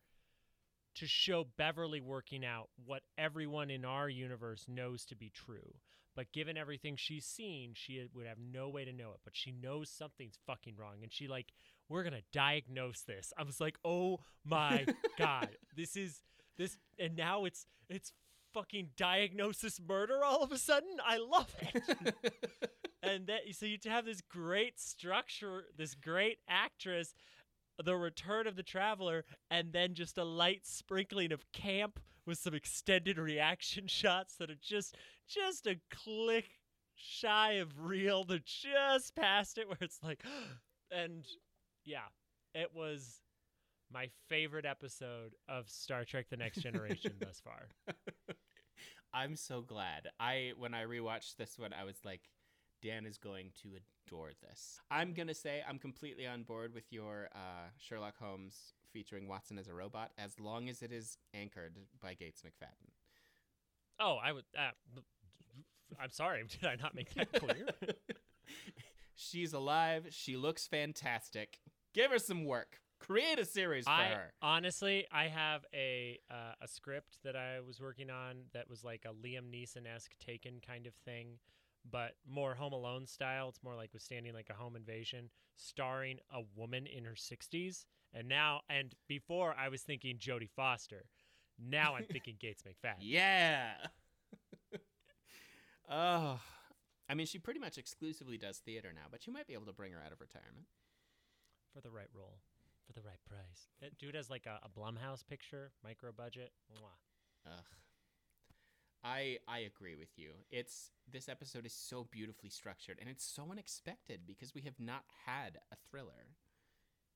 to 0.96 1.06
show 1.06 1.46
Beverly 1.56 2.00
working 2.00 2.44
out 2.44 2.68
what 2.84 3.02
everyone 3.16 3.70
in 3.70 3.84
our 3.84 4.08
universe 4.08 4.66
knows 4.68 5.04
to 5.06 5.16
be 5.16 5.30
true. 5.30 5.74
But 6.16 6.32
given 6.32 6.56
everything 6.56 6.96
she's 6.96 7.24
seen, 7.24 7.72
she 7.74 8.04
would 8.14 8.26
have 8.26 8.38
no 8.38 8.68
way 8.68 8.84
to 8.84 8.92
know 8.92 9.10
it. 9.12 9.20
But 9.24 9.36
she 9.36 9.52
knows 9.52 9.88
something's 9.88 10.38
fucking 10.46 10.74
wrong. 10.76 10.96
And 11.02 11.12
she, 11.12 11.28
like, 11.28 11.52
we're 11.88 12.02
going 12.02 12.14
to 12.14 12.22
diagnose 12.32 13.02
this. 13.02 13.32
I 13.38 13.44
was 13.44 13.60
like, 13.60 13.78
oh 13.84 14.20
my 14.44 14.86
God. 15.18 15.50
This 15.76 15.96
is, 15.96 16.22
this, 16.58 16.76
and 16.98 17.16
now 17.16 17.44
it's, 17.44 17.64
it's 17.88 18.12
fucking 18.52 18.90
diagnosis 18.96 19.80
murder 19.86 20.24
all 20.24 20.42
of 20.42 20.50
a 20.52 20.58
sudden. 20.58 20.90
I 21.04 21.18
love 21.18 21.54
it. 21.60 22.14
and 23.02 23.28
that, 23.28 23.40
so 23.52 23.66
you 23.66 23.78
have 23.86 24.04
this 24.04 24.20
great 24.20 24.80
structure, 24.80 25.64
this 25.76 25.94
great 25.94 26.38
actress 26.48 27.14
the 27.84 27.96
return 27.96 28.46
of 28.46 28.56
the 28.56 28.62
traveler 28.62 29.24
and 29.50 29.72
then 29.72 29.94
just 29.94 30.18
a 30.18 30.24
light 30.24 30.66
sprinkling 30.66 31.32
of 31.32 31.50
camp 31.52 32.00
with 32.26 32.38
some 32.38 32.54
extended 32.54 33.18
reaction 33.18 33.86
shots 33.88 34.36
that 34.36 34.50
are 34.50 34.58
just 34.60 34.96
just 35.28 35.66
a 35.66 35.76
click 35.90 36.50
shy 36.94 37.52
of 37.52 37.78
real 37.78 38.24
they're 38.24 38.40
just 38.44 39.14
past 39.16 39.56
it 39.56 39.66
where 39.66 39.78
it's 39.80 40.00
like 40.02 40.22
and 40.90 41.24
yeah 41.84 42.08
it 42.54 42.70
was 42.74 43.20
my 43.92 44.08
favorite 44.28 44.66
episode 44.66 45.34
of 45.48 45.68
Star 45.68 46.04
Trek 46.04 46.26
The 46.30 46.36
Next 46.36 46.58
Generation 46.62 47.12
thus 47.18 47.42
far. 47.42 47.68
I'm 49.12 49.34
so 49.34 49.62
glad. 49.62 50.08
I 50.20 50.52
when 50.56 50.74
I 50.74 50.84
rewatched 50.84 51.36
this 51.36 51.58
one 51.58 51.72
I 51.72 51.84
was 51.84 51.96
like 52.04 52.20
Dan 52.82 53.06
is 53.06 53.18
going 53.18 53.50
to 53.62 53.70
adore 54.06 54.30
this. 54.42 54.80
I'm 54.90 55.12
going 55.12 55.28
to 55.28 55.34
say 55.34 55.62
I'm 55.68 55.78
completely 55.78 56.26
on 56.26 56.42
board 56.42 56.74
with 56.74 56.92
your 56.92 57.28
uh, 57.34 57.68
Sherlock 57.78 58.14
Holmes 58.18 58.74
featuring 58.92 59.28
Watson 59.28 59.58
as 59.58 59.68
a 59.68 59.74
robot 59.74 60.10
as 60.18 60.40
long 60.40 60.68
as 60.68 60.82
it 60.82 60.92
is 60.92 61.18
anchored 61.34 61.76
by 62.00 62.14
Gates 62.14 62.42
McFadden. 62.42 62.90
Oh, 64.00 64.18
I 64.22 64.32
would. 64.32 64.44
Uh, 64.56 64.70
I'm 66.00 66.10
sorry. 66.10 66.44
Did 66.60 66.66
I 66.66 66.76
not 66.76 66.94
make 66.94 67.12
that 67.14 67.32
clear? 67.32 67.68
She's 69.14 69.52
alive. 69.52 70.06
She 70.10 70.36
looks 70.36 70.66
fantastic. 70.66 71.60
Give 71.94 72.10
her 72.10 72.18
some 72.18 72.44
work. 72.44 72.78
Create 72.98 73.38
a 73.38 73.44
series 73.44 73.84
for 73.84 73.90
I, 73.90 74.04
her. 74.06 74.32
Honestly, 74.42 75.06
I 75.10 75.28
have 75.28 75.64
a 75.74 76.18
uh, 76.30 76.52
a 76.60 76.68
script 76.68 77.18
that 77.24 77.34
I 77.34 77.60
was 77.66 77.80
working 77.80 78.10
on 78.10 78.42
that 78.52 78.68
was 78.68 78.84
like 78.84 79.06
a 79.06 79.12
Liam 79.12 79.50
Neeson 79.50 79.86
esque 79.86 80.12
Taken 80.18 80.60
kind 80.66 80.86
of 80.86 80.94
thing 81.06 81.38
but 81.88 82.12
more 82.28 82.54
Home 82.54 82.72
Alone 82.72 83.06
style. 83.06 83.48
It's 83.48 83.62
more 83.62 83.74
like 83.74 83.92
withstanding 83.92 84.34
like 84.34 84.48
a 84.50 84.54
home 84.54 84.76
invasion, 84.76 85.30
starring 85.56 86.18
a 86.34 86.42
woman 86.56 86.86
in 86.86 87.04
her 87.04 87.14
60s. 87.14 87.84
And 88.12 88.28
now, 88.28 88.62
and 88.68 88.94
before 89.08 89.54
I 89.58 89.68
was 89.68 89.82
thinking 89.82 90.16
Jodie 90.18 90.50
Foster. 90.50 91.04
Now 91.58 91.94
I'm 91.96 92.04
thinking 92.04 92.36
Gates 92.40 92.62
McFadden. 92.62 92.96
Yeah. 93.00 93.72
oh, 95.90 96.40
I 97.08 97.14
mean, 97.14 97.26
she 97.26 97.38
pretty 97.38 97.60
much 97.60 97.76
exclusively 97.76 98.38
does 98.38 98.58
theater 98.58 98.92
now, 98.94 99.08
but 99.10 99.26
you 99.26 99.32
might 99.32 99.46
be 99.46 99.54
able 99.54 99.66
to 99.66 99.72
bring 99.72 99.92
her 99.92 100.00
out 100.04 100.12
of 100.12 100.20
retirement 100.20 100.66
for 101.74 101.80
the 101.80 101.90
right 101.90 102.08
role, 102.14 102.38
for 102.86 102.92
the 102.92 103.02
right 103.02 103.18
price. 103.28 103.68
Dude 103.98 104.14
has 104.14 104.30
like 104.30 104.46
a, 104.46 104.60
a 104.64 104.68
Blumhouse 104.68 105.26
picture, 105.26 105.72
micro 105.84 106.12
budget. 106.12 106.52
Mwah. 106.72 107.52
Ugh. 107.52 107.64
I 109.04 109.38
I 109.48 109.60
agree 109.60 109.94
with 109.94 110.10
you. 110.16 110.30
It's 110.50 110.90
this 111.10 111.28
episode 111.28 111.66
is 111.66 111.72
so 111.72 112.06
beautifully 112.10 112.50
structured 112.50 112.98
and 113.00 113.08
it's 113.08 113.24
so 113.24 113.48
unexpected 113.50 114.20
because 114.26 114.54
we 114.54 114.62
have 114.62 114.78
not 114.78 115.04
had 115.26 115.58
a 115.72 115.76
thriller 115.90 116.36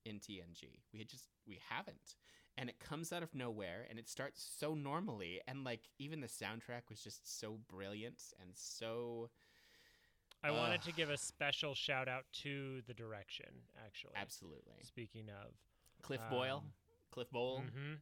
in 0.03 0.19
TNG. 0.19 0.79
We 0.93 0.99
had 0.99 1.09
just 1.09 1.27
we 1.47 1.59
haven't. 1.69 2.15
And 2.57 2.69
it 2.69 2.79
comes 2.79 3.11
out 3.11 3.21
of 3.21 3.35
nowhere 3.35 3.85
and 3.89 3.99
it 3.99 4.07
starts 4.07 4.47
so 4.57 4.73
normally 4.73 5.41
and 5.47 5.63
like 5.63 5.81
even 5.99 6.21
the 6.21 6.27
soundtrack 6.27 6.89
was 6.89 7.01
just 7.01 7.39
so 7.39 7.59
brilliant 7.69 8.23
and 8.41 8.51
so 8.53 9.29
I 10.43 10.49
uh, 10.49 10.53
wanted 10.53 10.81
to 10.83 10.93
give 10.93 11.09
a 11.09 11.17
special 11.17 11.75
shout 11.75 12.07
out 12.07 12.23
to 12.43 12.81
the 12.87 12.93
direction 12.93 13.49
actually. 13.85 14.13
Absolutely. 14.15 14.75
Speaking 14.81 15.29
of 15.29 15.53
Cliff 16.01 16.21
um, 16.21 16.29
Boyle, 16.29 16.63
Cliff 17.11 17.29
Bole. 17.29 17.59
Mm-hmm. 17.59 17.93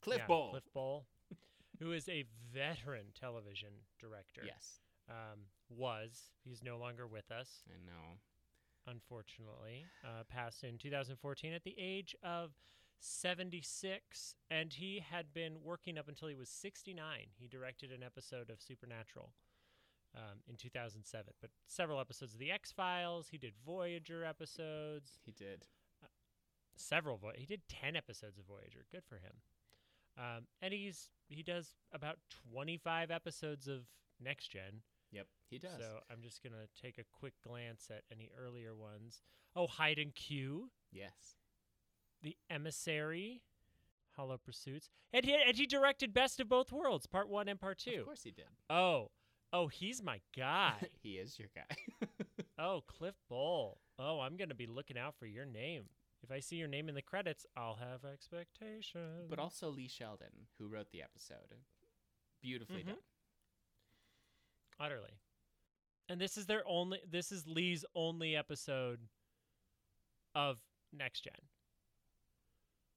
Cliff 0.00 0.18
yeah, 0.18 0.26
Bole. 0.26 0.50
Cliff 0.50 0.72
Bole 0.72 1.06
who 1.82 1.92
is 1.92 2.08
a 2.08 2.24
veteran 2.52 3.06
television 3.18 3.70
director. 3.98 4.42
Yes. 4.44 4.80
Um, 5.08 5.40
was. 5.68 6.30
He's 6.44 6.62
no 6.62 6.78
longer 6.78 7.06
with 7.06 7.30
us. 7.30 7.64
I 7.68 7.84
know. 7.84 8.18
Unfortunately, 8.86 9.84
uh, 10.04 10.22
passed 10.28 10.64
in 10.64 10.78
2014 10.78 11.52
at 11.52 11.64
the 11.64 11.74
age 11.78 12.16
of 12.22 12.52
76, 13.00 14.34
and 14.50 14.72
he 14.72 15.02
had 15.10 15.32
been 15.34 15.56
working 15.62 15.98
up 15.98 16.08
until 16.08 16.28
he 16.28 16.34
was 16.34 16.48
69. 16.48 16.96
He 17.34 17.48
directed 17.48 17.90
an 17.90 18.02
episode 18.02 18.48
of 18.50 18.60
Supernatural 18.60 19.32
um, 20.16 20.38
in 20.48 20.56
2007, 20.56 21.32
but 21.40 21.50
several 21.66 22.00
episodes 22.00 22.34
of 22.34 22.38
The 22.38 22.50
X 22.50 22.72
Files. 22.72 23.28
He 23.30 23.38
did 23.38 23.54
Voyager 23.64 24.24
episodes. 24.24 25.18
He 25.24 25.32
did. 25.32 25.66
Uh, 26.02 26.06
several. 26.76 27.16
Vo- 27.18 27.32
he 27.36 27.46
did 27.46 27.62
10 27.68 27.96
episodes 27.96 28.38
of 28.38 28.44
Voyager. 28.46 28.84
Good 28.90 29.04
for 29.08 29.16
him. 29.16 29.42
Um, 30.18 30.46
and 30.60 30.72
he's 30.72 31.08
he 31.28 31.42
does 31.42 31.74
about 31.92 32.18
25 32.50 33.10
episodes 33.10 33.68
of 33.68 33.86
Next 34.22 34.48
Gen. 34.48 34.82
Yep, 35.10 35.26
he 35.50 35.58
does. 35.58 35.78
So 35.78 36.00
I'm 36.10 36.22
just 36.22 36.42
gonna 36.42 36.66
take 36.80 36.98
a 36.98 37.04
quick 37.18 37.34
glance 37.46 37.88
at 37.90 38.02
any 38.10 38.30
earlier 38.38 38.74
ones. 38.74 39.22
Oh, 39.54 39.66
Hide 39.66 39.98
and 39.98 40.14
Q. 40.14 40.70
Yes. 40.90 41.36
The 42.22 42.36
Emissary. 42.50 43.42
Hollow 44.16 44.38
Pursuits. 44.38 44.90
And 45.12 45.24
he, 45.24 45.34
and 45.34 45.56
he 45.56 45.66
directed 45.66 46.12
Best 46.12 46.38
of 46.40 46.48
Both 46.48 46.70
Worlds, 46.70 47.06
Part 47.06 47.28
1 47.30 47.48
and 47.48 47.58
Part 47.58 47.78
2. 47.78 48.00
Of 48.00 48.04
course 48.04 48.22
he 48.22 48.30
did. 48.30 48.44
Oh. 48.68 49.10
Oh, 49.52 49.68
he's 49.68 50.02
my 50.02 50.20
guy. 50.36 50.74
he 51.02 51.12
is 51.12 51.38
your 51.38 51.48
guy. 51.54 52.06
oh, 52.58 52.82
Cliff 52.86 53.14
Bole. 53.28 53.78
oh, 53.98 54.20
I'm 54.20 54.36
gonna 54.36 54.54
be 54.54 54.66
looking 54.66 54.98
out 54.98 55.14
for 55.18 55.26
your 55.26 55.44
name. 55.44 55.84
If 56.22 56.30
I 56.30 56.40
see 56.40 56.56
your 56.56 56.68
name 56.68 56.88
in 56.88 56.94
the 56.94 57.02
credits, 57.02 57.44
I'll 57.56 57.76
have 57.76 58.04
expectations. 58.04 59.28
But 59.28 59.38
also 59.38 59.68
Lee 59.70 59.88
Sheldon, 59.88 60.46
who 60.58 60.68
wrote 60.68 60.90
the 60.92 61.02
episode. 61.02 61.64
Beautifully 62.40 62.82
Mhm. 62.84 62.86
done. 62.88 63.02
utterly. 64.78 65.20
And 66.08 66.20
this 66.20 66.36
is 66.36 66.46
their 66.46 66.66
only. 66.66 67.00
This 67.06 67.30
is 67.30 67.46
Lee's 67.46 67.84
only 67.94 68.34
episode 68.34 69.08
of 70.34 70.60
next 70.90 71.20
gen. 71.20 71.48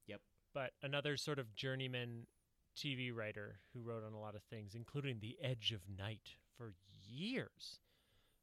Yep. 0.07 0.21
But 0.51 0.73
another 0.81 1.15
sort 1.15 1.37
of 1.37 1.53
journeyman 1.53 2.27
TV 2.75 3.11
writer 3.11 3.61
who 3.73 3.81
wrote 3.83 4.03
on 4.03 4.13
a 4.13 4.19
lot 4.19 4.33
of 4.35 4.43
things, 4.45 4.73
including 4.73 5.19
The 5.19 5.39
Edge 5.39 5.71
of 5.71 5.87
Night 5.87 6.37
for 6.57 6.73
years, 6.89 7.79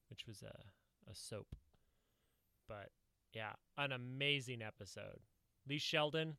which 0.08 0.26
was 0.26 0.42
a 0.42 0.72
a 1.04 1.14
soap. 1.16 1.56
But 2.68 2.92
yeah, 3.32 3.52
an 3.78 3.92
amazing 3.92 4.62
episode. 4.62 5.20
Lee 5.68 5.78
Sheldon, 5.78 6.36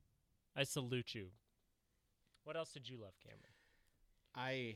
I 0.56 0.64
salute 0.64 1.16
you. 1.16 1.28
What 2.44 2.58
else 2.58 2.72
did 2.72 2.90
you 2.90 2.98
love, 2.98 3.14
Cameron? 3.24 3.54
I. 4.36 4.76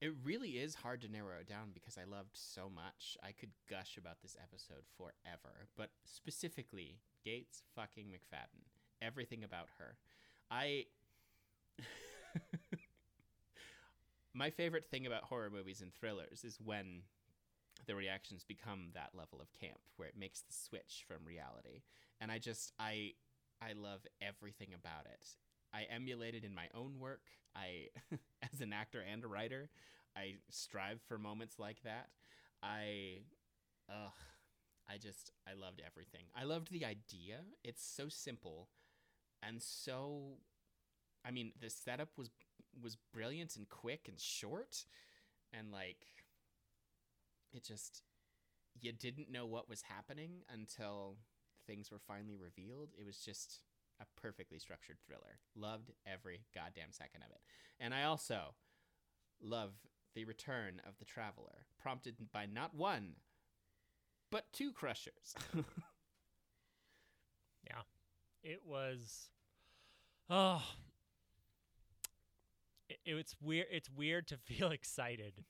It 0.00 0.12
really 0.24 0.50
is 0.50 0.74
hard 0.74 1.00
to 1.02 1.08
narrow 1.08 1.38
it 1.40 1.48
down 1.48 1.70
because 1.72 1.96
I 1.96 2.10
loved 2.10 2.34
so 2.34 2.68
much. 2.68 3.16
I 3.22 3.30
could 3.30 3.50
gush 3.70 3.96
about 3.96 4.20
this 4.20 4.36
episode 4.42 4.82
forever, 4.96 5.68
but 5.76 5.90
specifically 6.04 6.98
Gates 7.24 7.62
fucking 7.76 8.06
McFadden. 8.06 8.66
Everything 9.00 9.44
about 9.44 9.68
her. 9.78 9.96
I. 10.50 10.86
My 14.34 14.50
favorite 14.50 14.88
thing 14.90 15.06
about 15.06 15.24
horror 15.24 15.50
movies 15.50 15.82
and 15.82 15.92
thrillers 15.94 16.42
is 16.42 16.58
when 16.62 17.02
the 17.86 17.94
reactions 17.94 18.44
become 18.44 18.90
that 18.94 19.10
level 19.14 19.40
of 19.40 19.52
camp 19.52 19.80
where 19.96 20.08
it 20.08 20.16
makes 20.18 20.40
the 20.40 20.52
switch 20.52 21.04
from 21.06 21.24
reality. 21.26 21.82
And 22.20 22.30
I 22.30 22.38
just 22.38 22.72
I 22.78 23.12
I 23.60 23.72
love 23.74 24.00
everything 24.20 24.68
about 24.74 25.06
it. 25.06 25.26
I 25.72 25.84
emulate 25.94 26.34
it 26.34 26.44
in 26.44 26.54
my 26.54 26.66
own 26.74 26.98
work. 26.98 27.22
I, 27.56 27.88
as 28.52 28.60
an 28.60 28.72
actor 28.72 29.00
and 29.00 29.24
a 29.24 29.28
writer, 29.28 29.70
I 30.16 30.34
strive 30.50 31.00
for 31.06 31.18
moments 31.18 31.58
like 31.58 31.82
that. 31.84 32.08
I, 32.62 33.20
ugh, 33.88 34.12
I 34.88 34.98
just, 34.98 35.30
I 35.48 35.54
loved 35.54 35.80
everything. 35.84 36.24
I 36.36 36.44
loved 36.44 36.70
the 36.72 36.84
idea. 36.84 37.40
It's 37.64 37.84
so 37.84 38.08
simple 38.08 38.68
and 39.42 39.62
so, 39.62 40.38
I 41.24 41.30
mean, 41.30 41.52
the 41.60 41.70
setup 41.70 42.10
was, 42.16 42.30
was 42.80 42.96
brilliant 43.12 43.56
and 43.56 43.68
quick 43.68 44.06
and 44.08 44.18
short. 44.20 44.84
And 45.52 45.72
like, 45.72 46.06
it 47.52 47.64
just, 47.64 48.02
you 48.80 48.92
didn't 48.92 49.30
know 49.30 49.46
what 49.46 49.68
was 49.68 49.82
happening 49.82 50.42
until 50.52 51.16
things 51.66 51.90
were 51.90 52.00
finally 52.06 52.36
revealed. 52.36 52.90
It 52.98 53.06
was 53.06 53.18
just, 53.18 53.60
a 54.00 54.20
perfectly 54.20 54.58
structured 54.58 54.96
thriller. 55.06 55.38
Loved 55.54 55.92
every 56.06 56.40
goddamn 56.54 56.90
second 56.90 57.22
of 57.22 57.30
it. 57.30 57.40
And 57.78 57.94
I 57.94 58.04
also 58.04 58.54
love 59.40 59.72
the 60.14 60.24
return 60.24 60.80
of 60.86 60.98
the 60.98 61.04
traveler, 61.04 61.66
prompted 61.80 62.16
by 62.32 62.46
not 62.46 62.74
one, 62.74 63.14
but 64.30 64.52
two 64.52 64.72
crushers. 64.72 65.34
Yeah. 67.64 67.82
It 68.42 68.62
was, 68.66 69.28
oh, 70.28 70.62
it, 73.04 73.14
it's 73.16 73.34
weird. 73.40 73.66
It's 73.70 73.90
weird 73.90 74.28
to 74.28 74.36
feel 74.44 74.70
excited 74.70 75.44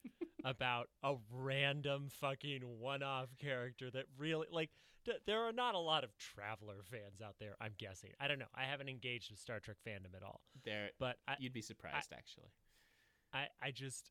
about 0.45 0.89
a 1.03 1.15
random 1.31 2.09
fucking 2.21 2.63
one-off 2.63 3.29
character 3.39 3.91
that 3.91 4.05
really 4.19 4.47
like. 4.51 4.71
D- 5.05 5.13
there 5.27 5.41
are 5.43 5.53
not 5.53 5.75
a 5.75 5.79
lot 5.79 6.05
of 6.05 6.17
Traveler 6.17 6.83
fans 6.89 7.21
out 7.21 7.35
there. 7.41 7.57
I'm 7.61 7.73
guessing. 7.77 8.11
I 8.21 8.29
don't 8.29 8.39
know. 8.39 8.45
I 8.55 8.65
haven't 8.65 8.89
engaged 8.89 9.31
with 9.31 9.41
Star 9.41 9.59
Trek 9.59 9.79
fandom 9.87 10.17
at 10.17 10.23
all. 10.23 10.43
there, 10.65 10.91
But 11.01 11.17
I, 11.27 11.35
you'd 11.41 11.53
be 11.53 11.63
surprised 11.63 12.13
actually. 12.13 12.53
I, 13.33 13.47
I 13.61 13.73
just 13.73 14.11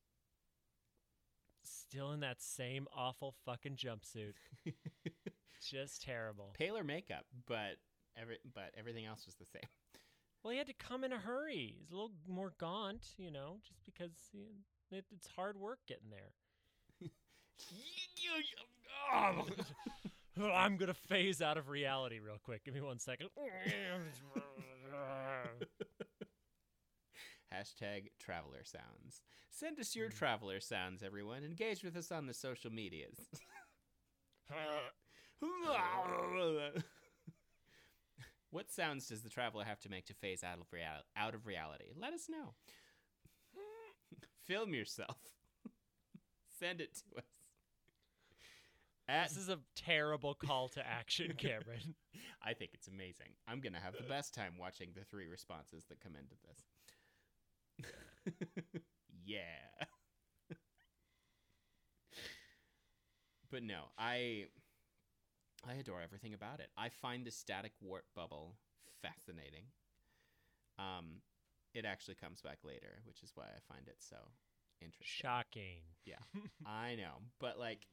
still 1.64 2.12
in 2.12 2.20
that 2.20 2.42
same 2.42 2.86
awful 2.94 3.34
fucking 3.46 3.76
jumpsuit. 3.76 4.34
just 5.62 6.02
terrible. 6.02 6.50
Paler 6.58 6.84
makeup, 6.84 7.24
but 7.46 7.76
every 8.20 8.38
but 8.54 8.72
everything 8.76 9.06
else 9.06 9.24
was 9.26 9.36
the 9.36 9.46
same. 9.46 9.62
Well, 10.42 10.52
he 10.52 10.58
had 10.58 10.66
to 10.66 10.74
come 10.74 11.04
in 11.04 11.12
a 11.12 11.18
hurry. 11.18 11.76
He's 11.78 11.90
a 11.90 11.94
little 11.94 12.12
more 12.28 12.52
gaunt, 12.58 13.06
you 13.16 13.30
know, 13.30 13.58
just 13.66 13.84
because 13.84 14.10
you 14.32 14.40
know, 14.40 14.98
it, 14.98 15.04
it's 15.14 15.28
hard 15.28 15.56
work 15.56 15.78
getting 15.86 16.10
there. 16.10 16.32
I'm 20.52 20.76
gonna 20.76 20.94
phase 20.94 21.42
out 21.42 21.58
of 21.58 21.68
reality 21.68 22.18
real 22.18 22.38
quick. 22.42 22.64
Give 22.64 22.74
me 22.74 22.80
one 22.80 22.98
second. 22.98 23.28
Hashtag 27.54 28.08
traveler 28.18 28.64
sounds. 28.64 29.20
Send 29.50 29.78
us 29.78 29.94
your 29.94 30.08
hmm. 30.08 30.16
traveler 30.16 30.58
sounds, 30.60 31.02
everyone. 31.02 31.44
Engage 31.44 31.84
with 31.84 31.96
us 31.96 32.10
on 32.10 32.26
the 32.26 32.34
social 32.34 32.72
medias. 32.72 33.18
what 38.52 38.70
sounds 38.70 39.08
does 39.08 39.22
the 39.22 39.30
traveler 39.30 39.64
have 39.64 39.80
to 39.80 39.88
make 39.88 40.04
to 40.06 40.14
phase 40.14 40.44
out 40.44 40.58
of, 40.58 40.66
real- 40.70 40.84
out 41.16 41.34
of 41.34 41.46
reality? 41.46 41.86
Let 41.98 42.12
us 42.12 42.28
know. 42.28 42.52
Film 44.46 44.74
yourself. 44.74 45.16
Send 46.60 46.82
it 46.82 46.94
to 46.96 47.18
us. 47.18 47.24
At, 49.08 49.30
this 49.30 49.38
is 49.38 49.48
a 49.48 49.58
terrible 49.74 50.34
call 50.34 50.68
to 50.68 50.86
action, 50.86 51.32
Cameron. 51.38 51.94
I 52.44 52.52
think 52.52 52.72
it's 52.74 52.88
amazing. 52.88 53.28
I'm 53.48 53.60
going 53.60 53.72
to 53.72 53.80
have 53.80 53.96
the 53.96 54.02
best 54.08 54.34
time 54.34 54.52
watching 54.60 54.90
the 54.94 55.04
three 55.04 55.26
responses 55.26 55.84
that 55.88 56.00
come 56.00 56.12
into 56.14 56.36
this. 56.46 58.34
yeah. 59.24 59.86
but 63.50 63.62
no, 63.62 63.84
I 63.98 64.46
I 65.68 65.74
adore 65.74 66.00
everything 66.02 66.34
about 66.34 66.60
it. 66.60 66.70
I 66.76 66.88
find 66.88 67.24
the 67.24 67.30
static 67.30 67.72
warp 67.80 68.04
bubble 68.14 68.56
fascinating. 69.00 69.66
Um 70.78 71.22
it 71.74 71.84
actually 71.86 72.16
comes 72.16 72.42
back 72.42 72.58
later, 72.64 73.00
which 73.04 73.22
is 73.22 73.32
why 73.34 73.44
I 73.44 73.60
find 73.72 73.88
it 73.88 73.96
so 73.98 74.16
interesting. 74.80 75.06
Shocking. 75.06 75.80
Yeah, 76.04 76.20
I 76.66 76.96
know, 76.96 77.22
but 77.40 77.58
like 77.58 77.86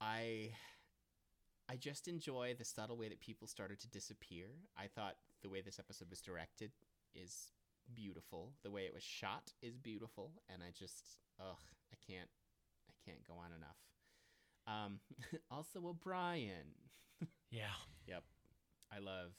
I 0.00 0.52
I 1.68 1.76
just 1.76 2.08
enjoy 2.08 2.54
the 2.58 2.64
subtle 2.64 2.96
way 2.96 3.08
that 3.08 3.20
people 3.20 3.48
started 3.48 3.80
to 3.80 3.88
disappear. 3.88 4.48
I 4.76 4.86
thought 4.86 5.16
the 5.42 5.48
way 5.48 5.60
this 5.62 5.78
episode 5.78 6.10
was 6.10 6.20
directed 6.20 6.72
is 7.14 7.52
beautiful. 7.94 8.52
The 8.62 8.70
way 8.70 8.84
it 8.84 8.94
was 8.94 9.02
shot 9.02 9.52
is 9.62 9.78
beautiful, 9.78 10.32
and 10.48 10.62
I 10.62 10.70
just 10.76 11.18
ugh, 11.40 11.60
I 11.92 11.96
can't 12.06 12.28
I 12.88 12.92
can't 13.04 13.26
go 13.26 13.34
on 13.34 13.52
enough. 13.52 13.78
Um 14.66 15.00
also 15.50 15.86
O'Brien. 15.86 16.74
Yeah. 17.50 17.74
Yep. 18.06 18.24
I 18.92 18.98
love 18.98 19.32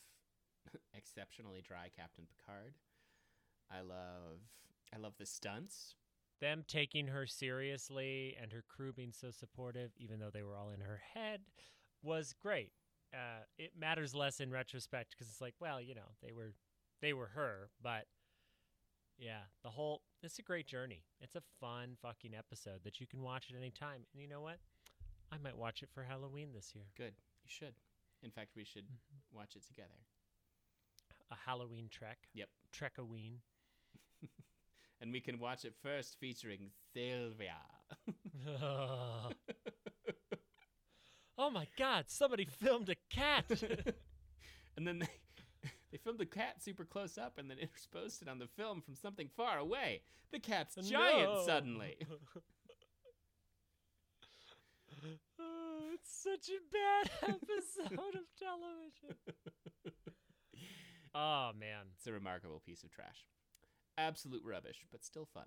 exceptionally 0.93 1.61
dry 1.61 1.89
Captain 1.95 2.25
Picard. 2.27 2.75
I 3.71 3.81
love 3.81 4.39
I 4.93 4.97
love 4.97 5.13
the 5.17 5.25
stunts. 5.25 5.95
them 6.41 6.63
taking 6.67 7.07
her 7.07 7.25
seriously 7.25 8.35
and 8.41 8.51
her 8.53 8.63
crew 8.67 8.93
being 8.93 9.11
so 9.13 9.31
supportive, 9.31 9.91
even 9.97 10.19
though 10.19 10.29
they 10.31 10.43
were 10.43 10.55
all 10.55 10.69
in 10.69 10.81
her 10.81 11.01
head, 11.13 11.41
was 12.03 12.33
great. 12.39 12.71
Uh, 13.13 13.43
it 13.57 13.71
matters 13.79 14.13
less 14.13 14.39
in 14.39 14.51
retrospect 14.51 15.11
because 15.11 15.29
it's 15.31 15.41
like, 15.41 15.55
well, 15.59 15.79
you 15.81 15.95
know, 15.95 16.11
they 16.21 16.31
were, 16.33 16.53
they 17.01 17.13
were 17.13 17.27
her, 17.27 17.69
but 17.81 18.05
yeah, 19.17 19.41
the 19.63 19.69
whole 19.69 20.01
it's 20.23 20.39
a 20.39 20.41
great 20.41 20.67
journey. 20.67 21.03
It's 21.21 21.35
a 21.35 21.41
fun 21.59 21.95
fucking 22.01 22.33
episode 22.35 22.81
that 22.83 22.99
you 22.99 23.07
can 23.07 23.21
watch 23.21 23.47
at 23.49 23.57
any 23.57 23.71
time. 23.71 24.01
And 24.13 24.21
you 24.21 24.27
know 24.27 24.41
what? 24.41 24.57
I 25.31 25.37
might 25.43 25.57
watch 25.57 25.81
it 25.83 25.89
for 25.93 26.03
Halloween 26.03 26.49
this 26.53 26.73
year. 26.75 26.85
Good. 26.97 27.13
You 27.43 27.47
should. 27.49 27.73
In 28.23 28.31
fact, 28.31 28.51
we 28.55 28.63
should 28.63 28.85
Mm-hmm. 28.85 29.37
watch 29.37 29.55
it 29.55 29.65
together. 29.67 29.99
A 31.31 31.35
Halloween 31.45 31.87
trek. 31.89 32.17
Yep. 32.33 32.49
Trekoween. 32.73 33.39
And 35.01 35.11
we 35.11 35.19
can 35.19 35.39
watch 35.39 35.65
it 35.65 35.73
first 35.83 36.15
featuring 36.21 36.71
Sylvia. 36.93 37.57
oh 41.37 41.49
my 41.51 41.67
God! 41.77 42.05
Somebody 42.07 42.45
filmed 42.45 42.89
a 42.89 42.95
cat. 43.13 43.45
and 44.77 44.87
then 44.87 44.99
they, 44.99 45.69
they 45.91 45.97
filmed 45.97 46.19
the 46.19 46.25
cat 46.25 46.63
super 46.63 46.85
close 46.85 47.17
up 47.17 47.37
and 47.37 47.49
then 47.49 47.57
intersposed 47.57 48.21
it 48.21 48.29
on 48.29 48.39
the 48.39 48.47
film 48.47 48.81
from 48.81 48.95
something 48.95 49.29
far 49.35 49.57
away. 49.59 50.01
The 50.31 50.39
cat's 50.39 50.75
giant 50.75 51.29
No. 51.33 51.43
suddenly. 51.45 51.97
Oh, 55.39 55.89
it's 55.93 56.11
such 56.23 56.49
a 56.49 56.59
bad 56.71 57.11
episode 57.35 58.15
of 58.15 58.25
television. 58.39 59.17
Oh 61.17 61.51
man. 61.57 61.85
It's 61.95 62.05
a 62.07 62.11
remarkable 62.11 62.61
piece 62.65 62.83
of 62.83 62.91
trash. 62.91 63.25
Absolute 63.97 64.41
rubbish, 64.43 64.85
but 64.91 65.05
still 65.05 65.25
fun. 65.33 65.45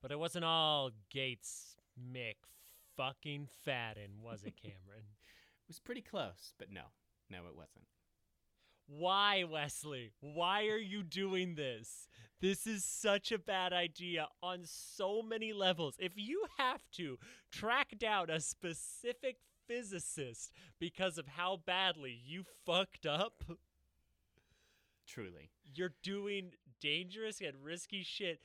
But 0.00 0.12
it 0.12 0.18
wasn't 0.18 0.44
all 0.44 0.92
Gates 1.10 1.76
Mick 2.00 2.36
fucking 2.96 3.48
Fadden, 3.66 4.22
was 4.22 4.44
it, 4.44 4.54
Cameron? 4.56 5.04
It 5.68 5.72
was 5.72 5.80
pretty 5.80 6.00
close, 6.00 6.54
but 6.58 6.72
no, 6.72 6.84
no, 7.28 7.40
it 7.46 7.54
wasn't. 7.54 7.84
Why, 8.88 9.44
Wesley? 9.44 10.12
Why 10.20 10.66
are 10.66 10.78
you 10.78 11.02
doing 11.02 11.54
this? 11.56 12.08
This 12.40 12.66
is 12.66 12.84
such 12.84 13.30
a 13.30 13.38
bad 13.38 13.72
idea 13.72 14.28
on 14.42 14.60
so 14.64 15.20
many 15.22 15.52
levels. 15.52 15.96
If 15.98 16.12
you 16.16 16.44
have 16.56 16.80
to 16.92 17.18
track 17.50 17.98
down 17.98 18.30
a 18.30 18.40
specific 18.40 19.36
physicist 19.66 20.52
because 20.80 21.18
of 21.18 21.26
how 21.28 21.60
badly 21.66 22.18
you 22.24 22.44
fucked 22.64 23.04
up, 23.04 23.44
Truly. 25.06 25.50
you're 25.64 25.94
doing 26.02 26.52
dangerous 26.80 27.40
and 27.40 27.62
risky 27.62 28.02
shit 28.02 28.40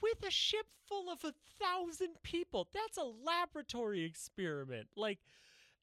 with 0.00 0.26
a 0.26 0.30
ship 0.30 0.66
full 0.88 1.10
of 1.10 1.22
a 1.24 1.34
thousand 1.60 2.14
people. 2.22 2.68
That's 2.72 2.96
a 2.96 3.04
laboratory 3.04 4.04
experiment. 4.04 4.88
Like, 4.96 5.18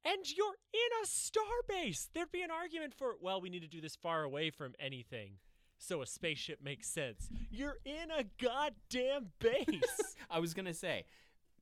and 0.06 0.38
you're 0.38 0.56
in 0.74 1.04
a 1.04 1.08
starbase. 1.08 2.08
There'd 2.14 2.32
be 2.32 2.44
an 2.44 2.52
argument 2.52 2.94
for, 2.94 3.16
well, 3.22 3.42
we 3.42 3.50
need 3.50 3.64
to 3.64 3.68
do 3.68 3.82
this 3.82 3.96
far 3.96 4.24
away 4.24 4.52
from 4.52 4.74
anything. 4.80 5.34
So 5.78 6.02
a 6.02 6.06
spaceship 6.06 6.64
makes 6.64 6.88
sense. 6.88 7.28
You're 7.50 7.80
in 7.84 8.12
a 8.12 8.24
goddamn 8.42 9.32
base. 9.40 10.16
I 10.30 10.40
was 10.40 10.54
gonna 10.54 10.74
say, 10.74 11.06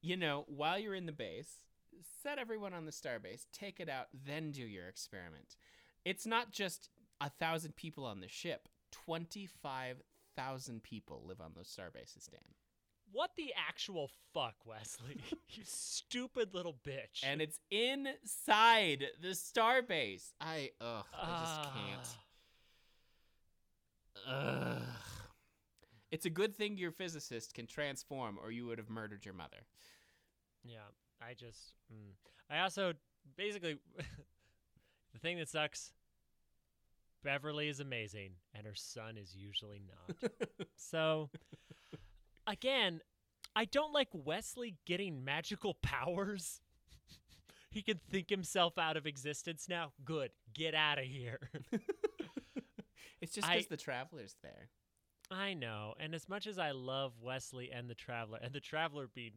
you 0.01 0.17
know, 0.17 0.45
while 0.47 0.77
you're 0.77 0.93
in 0.93 1.06
the 1.06 1.12
base, 1.12 1.49
set 2.21 2.38
everyone 2.38 2.73
on 2.73 2.86
the 2.86 2.91
starbase, 2.91 3.45
take 3.51 3.79
it 3.79 3.89
out, 3.89 4.08
then 4.25 4.51
do 4.51 4.62
your 4.62 4.88
experiment. 4.88 5.56
It's 6.06 6.25
not 6.25 6.51
just 6.51 6.89
a 7.21 7.29
thousand 7.29 7.75
people 7.75 8.06
on 8.06 8.19
the 8.19 8.27
ship. 8.27 8.67
Twenty-five 8.91 10.01
thousand 10.36 10.84
people 10.84 11.23
live 11.25 11.41
on 11.41 11.53
those 11.56 11.67
starbases, 11.67 12.29
Dan. 12.29 12.41
What 13.13 13.32
the 13.38 13.54
actual 13.56 14.10
fuck, 14.34 14.56
Wesley? 14.65 15.17
you 15.49 15.63
stupid 15.65 16.54
little 16.54 16.76
bitch. 16.86 17.23
And 17.23 17.41
it's 17.41 17.60
inside 17.71 19.06
the 19.21 19.30
starbase. 19.30 20.32
I 20.41 20.71
ugh, 20.82 21.06
I 21.15 21.39
just 21.39 21.62
can't. 21.73 22.17
Ah. 24.28 24.76
Ugh. 24.76 24.82
It's 26.12 26.28
a 26.28 26.30
good 26.30 26.56
thing 26.56 26.78
your 26.78 26.91
physicist 26.91 27.56
can 27.56 27.65
transform, 27.65 28.38
or 28.41 28.52
you 28.52 28.67
would 28.67 28.78
have 28.78 28.89
murdered 28.89 29.26
your 29.26 29.34
mother. 29.34 29.65
Yeah, 30.63 30.86
I 31.19 31.34
just. 31.34 31.73
Mm. 31.91 32.12
I 32.52 32.60
also 32.60 32.93
basically 33.36 33.78
the 35.13 35.19
thing 35.19 35.38
that 35.39 35.49
sucks. 35.49 35.91
Beverly 37.23 37.69
is 37.69 37.80
amazing, 37.80 38.34
and 38.54 38.67
her 38.67 38.76
son 38.76 39.17
is 39.17 39.34
usually 39.34 39.82
not. 39.88 40.32
so, 40.76 41.30
again, 42.47 43.01
I 43.56 43.65
don't 43.65 43.93
like 43.93 44.10
Wesley 44.13 44.75
getting 44.86 45.23
magical 45.23 45.73
powers. 45.82 46.62
he 47.69 47.82
can 47.82 47.99
think 48.10 48.29
himself 48.29 48.77
out 48.77 48.97
of 48.97 49.06
existence 49.06 49.67
now. 49.69 49.93
Good, 50.06 50.32
get 50.53 50.73
out 50.75 50.99
of 50.99 51.06
here. 51.06 51.39
It's 53.21 53.34
just 53.36 53.47
because 53.47 53.67
the 53.67 53.77
traveler's 53.77 54.36
there. 54.43 54.67
I 55.32 55.53
know, 55.53 55.93
and 55.97 56.13
as 56.13 56.27
much 56.27 56.45
as 56.45 56.60
I 56.60 56.71
love 56.71 57.13
Wesley 57.21 57.71
and 57.71 57.89
the 57.89 57.95
Traveler, 57.95 58.38
and 58.41 58.53
the 58.53 58.60
Traveler 58.60 59.08
being 59.15 59.32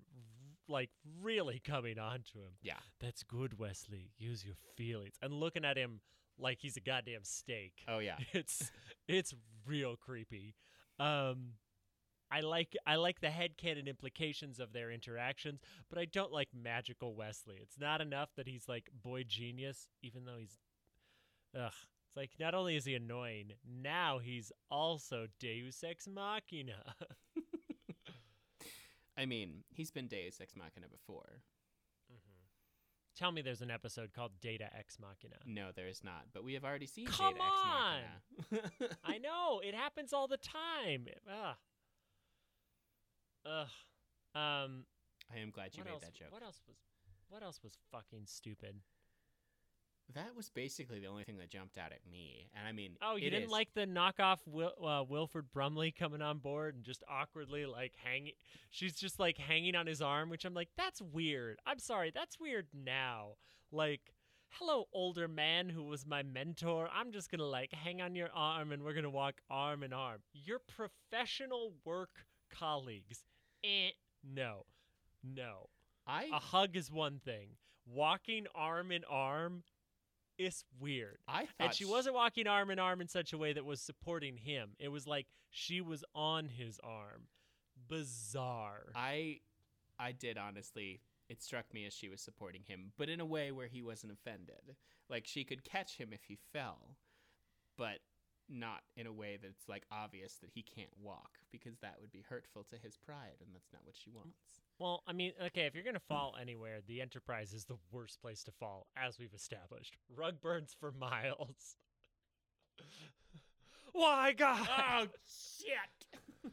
like 0.68 0.90
really 1.22 1.60
coming 1.64 1.96
on 1.96 2.24
to 2.32 2.38
him, 2.40 2.50
Yeah. 2.62 2.80
That's 3.00 3.22
good, 3.22 3.60
Wesley. 3.60 4.10
Use 4.18 4.44
your 4.44 4.56
feelings. 4.76 5.14
And 5.22 5.32
looking 5.32 5.64
at 5.64 5.76
him 5.76 6.00
like 6.36 6.58
he's 6.60 6.76
a 6.76 6.80
goddamn 6.80 7.22
steak. 7.22 7.74
Oh 7.86 8.00
yeah. 8.00 8.16
It's 8.32 8.72
it's 9.06 9.32
real 9.64 9.94
creepy. 9.94 10.56
Um 10.98 11.52
I 12.36 12.40
like 12.40 12.76
I 12.86 12.96
like 12.96 13.20
the 13.20 13.28
headcanon 13.28 13.86
implications 13.86 14.60
of 14.60 14.74
their 14.74 14.90
interactions, 14.90 15.60
but 15.88 15.98
I 15.98 16.04
don't 16.04 16.32
like 16.32 16.48
magical 16.54 17.14
Wesley. 17.14 17.56
It's 17.62 17.80
not 17.80 18.02
enough 18.02 18.28
that 18.36 18.46
he's 18.46 18.68
like 18.68 18.90
boy 19.02 19.22
genius, 19.26 19.88
even 20.02 20.26
though 20.26 20.36
he's 20.38 20.58
ugh. 21.58 21.72
It's 22.06 22.16
like 22.16 22.32
not 22.38 22.54
only 22.54 22.76
is 22.76 22.84
he 22.84 22.94
annoying, 22.94 23.52
now 23.66 24.18
he's 24.18 24.52
also 24.70 25.28
Deus 25.40 25.82
Ex 25.82 26.06
Machina. 26.06 26.94
I 29.16 29.24
mean, 29.24 29.64
he's 29.70 29.90
been 29.90 30.06
Deus 30.06 30.38
Ex 30.38 30.54
Machina 30.54 30.88
before. 30.90 31.40
Mm-hmm. 32.12 33.18
Tell 33.18 33.32
me 33.32 33.40
there's 33.40 33.62
an 33.62 33.70
episode 33.70 34.12
called 34.12 34.32
Data 34.42 34.68
Ex 34.78 34.98
Machina. 35.00 35.36
No, 35.46 35.70
there 35.74 35.88
is 35.88 36.04
not. 36.04 36.26
But 36.34 36.44
we 36.44 36.52
have 36.52 36.66
already 36.66 36.86
seen 36.86 37.06
Come 37.06 37.32
Data 37.32 37.46
Ex 37.46 38.50
Machina. 38.50 38.98
I 39.06 39.16
know 39.16 39.62
it 39.64 39.74
happens 39.74 40.12
all 40.12 40.28
the 40.28 40.36
time. 40.36 41.06
Ugh. 41.26 41.56
Ugh. 43.46 43.68
Um. 44.34 44.84
I 45.34 45.38
am 45.40 45.50
glad 45.50 45.76
you 45.76 45.82
made 45.84 45.90
else? 45.92 46.02
that 46.04 46.14
joke. 46.14 46.28
What 46.30 46.42
else 46.42 46.60
was? 46.68 46.76
What 47.28 47.42
else 47.42 47.60
was 47.62 47.76
fucking 47.90 48.26
stupid? 48.26 48.76
That 50.14 50.36
was 50.36 50.50
basically 50.50 51.00
the 51.00 51.08
only 51.08 51.24
thing 51.24 51.38
that 51.38 51.50
jumped 51.50 51.76
out 51.78 51.90
at 51.90 51.98
me. 52.08 52.48
And 52.56 52.68
I 52.68 52.70
mean, 52.70 52.92
Oh, 53.02 53.16
you 53.16 53.26
it 53.26 53.30
didn't 53.30 53.46
is- 53.46 53.50
like 53.50 53.74
the 53.74 53.86
knockoff 53.86 54.38
Wil- 54.46 54.76
uh, 54.86 55.02
Wilford 55.02 55.50
Brumley 55.52 55.90
coming 55.90 56.22
on 56.22 56.38
board 56.38 56.76
and 56.76 56.84
just 56.84 57.02
awkwardly 57.08 57.66
like 57.66 57.94
hanging. 57.96 58.34
She's 58.70 58.94
just 58.94 59.18
like 59.18 59.36
hanging 59.36 59.74
on 59.74 59.88
his 59.88 60.00
arm, 60.00 60.30
which 60.30 60.44
I'm 60.44 60.54
like, 60.54 60.68
that's 60.76 61.02
weird. 61.02 61.58
I'm 61.66 61.80
sorry, 61.80 62.12
that's 62.14 62.38
weird 62.38 62.68
now. 62.72 63.32
Like, 63.72 64.12
hello, 64.50 64.84
older 64.92 65.26
man 65.26 65.68
who 65.70 65.82
was 65.82 66.06
my 66.06 66.22
mentor. 66.22 66.88
I'm 66.94 67.10
just 67.10 67.28
gonna 67.28 67.42
like 67.44 67.72
hang 67.72 68.00
on 68.00 68.14
your 68.14 68.30
arm 68.32 68.70
and 68.70 68.84
we're 68.84 68.94
gonna 68.94 69.10
walk 69.10 69.40
arm 69.50 69.82
in 69.82 69.92
arm. 69.92 70.20
You're 70.32 70.60
professional 70.60 71.72
work 71.84 72.26
colleagues. 72.48 73.24
Eh, 73.66 73.90
no, 74.22 74.64
no. 75.24 75.68
I 76.06 76.24
A 76.32 76.38
hug 76.38 76.76
is 76.76 76.90
one 76.90 77.18
thing. 77.18 77.48
Walking 77.86 78.46
arm 78.54 78.92
in 78.92 79.02
arm 79.08 79.64
is 80.38 80.64
weird. 80.78 81.18
I 81.26 81.40
thought 81.46 81.50
And 81.58 81.74
she 81.74 81.84
sh- 81.84 81.88
wasn't 81.88 82.14
walking 82.14 82.46
arm 82.46 82.70
in 82.70 82.78
arm 82.78 83.00
in 83.00 83.08
such 83.08 83.32
a 83.32 83.38
way 83.38 83.52
that 83.52 83.64
was 83.64 83.80
supporting 83.80 84.36
him. 84.36 84.70
It 84.78 84.88
was 84.88 85.06
like 85.06 85.26
she 85.50 85.80
was 85.80 86.04
on 86.14 86.48
his 86.48 86.78
arm. 86.84 87.28
Bizarre. 87.88 88.86
I 88.94 89.40
I 89.98 90.12
did 90.12 90.38
honestly. 90.38 91.00
It 91.28 91.42
struck 91.42 91.74
me 91.74 91.84
as 91.86 91.92
she 91.92 92.08
was 92.08 92.20
supporting 92.20 92.62
him, 92.68 92.92
but 92.96 93.08
in 93.08 93.18
a 93.20 93.24
way 93.26 93.50
where 93.50 93.66
he 93.66 93.82
wasn't 93.82 94.12
offended. 94.12 94.76
Like 95.10 95.26
she 95.26 95.42
could 95.44 95.64
catch 95.64 95.96
him 95.96 96.12
if 96.12 96.22
he 96.24 96.38
fell, 96.52 96.96
but 97.76 97.98
not 98.48 98.80
in 98.96 99.06
a 99.06 99.12
way 99.12 99.38
that's 99.42 99.68
like 99.68 99.84
obvious 99.90 100.34
that 100.40 100.50
he 100.54 100.62
can't 100.62 100.90
walk 101.00 101.30
because 101.50 101.78
that 101.78 101.96
would 102.00 102.12
be 102.12 102.24
hurtful 102.28 102.64
to 102.70 102.76
his 102.76 102.96
pride 102.96 103.36
and 103.40 103.50
that's 103.54 103.72
not 103.72 103.82
what 103.84 103.96
she 103.96 104.10
wants. 104.10 104.60
well, 104.78 105.02
I 105.06 105.12
mean, 105.12 105.32
okay, 105.46 105.62
if 105.66 105.74
you're 105.74 105.82
going 105.84 105.94
to 105.94 106.00
fall 106.00 106.34
anywhere, 106.40 106.78
the 106.86 107.00
Enterprise 107.00 107.52
is 107.52 107.64
the 107.64 107.76
worst 107.90 108.20
place 108.20 108.42
to 108.44 108.52
fall, 108.52 108.86
as 108.96 109.18
we've 109.18 109.34
established. 109.34 109.96
Rug 110.14 110.40
burns 110.40 110.74
for 110.78 110.92
miles. 110.92 111.76
Why, 113.92 114.32
God? 114.32 114.68
Oh 114.68 115.06
shit. 115.26 116.52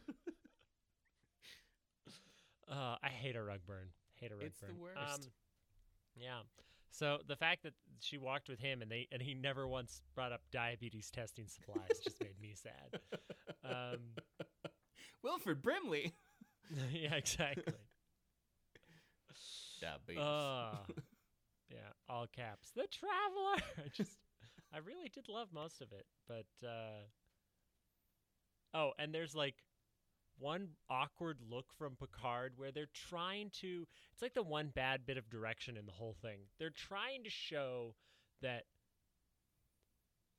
Uh, 2.66 2.96
I 3.02 3.08
hate 3.08 3.36
a 3.36 3.42
rug 3.42 3.60
burn. 3.66 3.88
Hate 4.14 4.32
a 4.32 4.36
rug 4.36 4.46
It's 4.46 4.60
the 4.60 4.68
burn. 4.68 4.76
worst. 4.80 4.96
Um, 5.14 5.20
yeah. 6.16 6.38
So 6.94 7.18
the 7.26 7.34
fact 7.34 7.64
that 7.64 7.72
she 7.98 8.18
walked 8.18 8.48
with 8.48 8.60
him 8.60 8.80
and 8.80 8.88
they 8.88 9.08
and 9.10 9.20
he 9.20 9.34
never 9.34 9.66
once 9.66 10.00
brought 10.14 10.30
up 10.30 10.42
diabetes 10.52 11.10
testing 11.10 11.48
supplies 11.48 11.98
just 12.04 12.20
made 12.20 12.40
me 12.40 12.54
sad. 12.54 13.00
Um, 13.64 13.98
Wilford 15.22 15.60
Brimley. 15.60 16.12
yeah, 16.92 17.14
exactly. 17.14 17.74
Diabetes. 19.80 20.22
Uh, 20.22 20.76
yeah, 21.68 21.78
all 22.08 22.26
caps. 22.28 22.70
The 22.76 22.86
traveler. 22.86 23.56
I 23.84 23.88
just, 23.92 24.16
I 24.72 24.78
really 24.78 25.08
did 25.08 25.28
love 25.28 25.48
most 25.52 25.80
of 25.80 25.88
it, 25.90 26.06
but 26.28 26.46
uh, 26.64 27.02
oh, 28.72 28.92
and 29.00 29.12
there's 29.12 29.34
like 29.34 29.56
one 30.38 30.68
awkward 30.90 31.38
look 31.48 31.66
from 31.78 31.96
Picard 31.96 32.54
where 32.56 32.72
they're 32.72 32.88
trying 33.08 33.50
to. 33.60 33.86
It's 34.12 34.22
like 34.22 34.34
the 34.34 34.42
one 34.42 34.70
bad 34.74 35.06
bit 35.06 35.16
of 35.16 35.30
direction 35.30 35.76
in 35.76 35.86
the 35.86 35.92
whole 35.92 36.16
thing. 36.20 36.40
They're 36.58 36.70
trying 36.70 37.24
to 37.24 37.30
show 37.30 37.94
that 38.42 38.64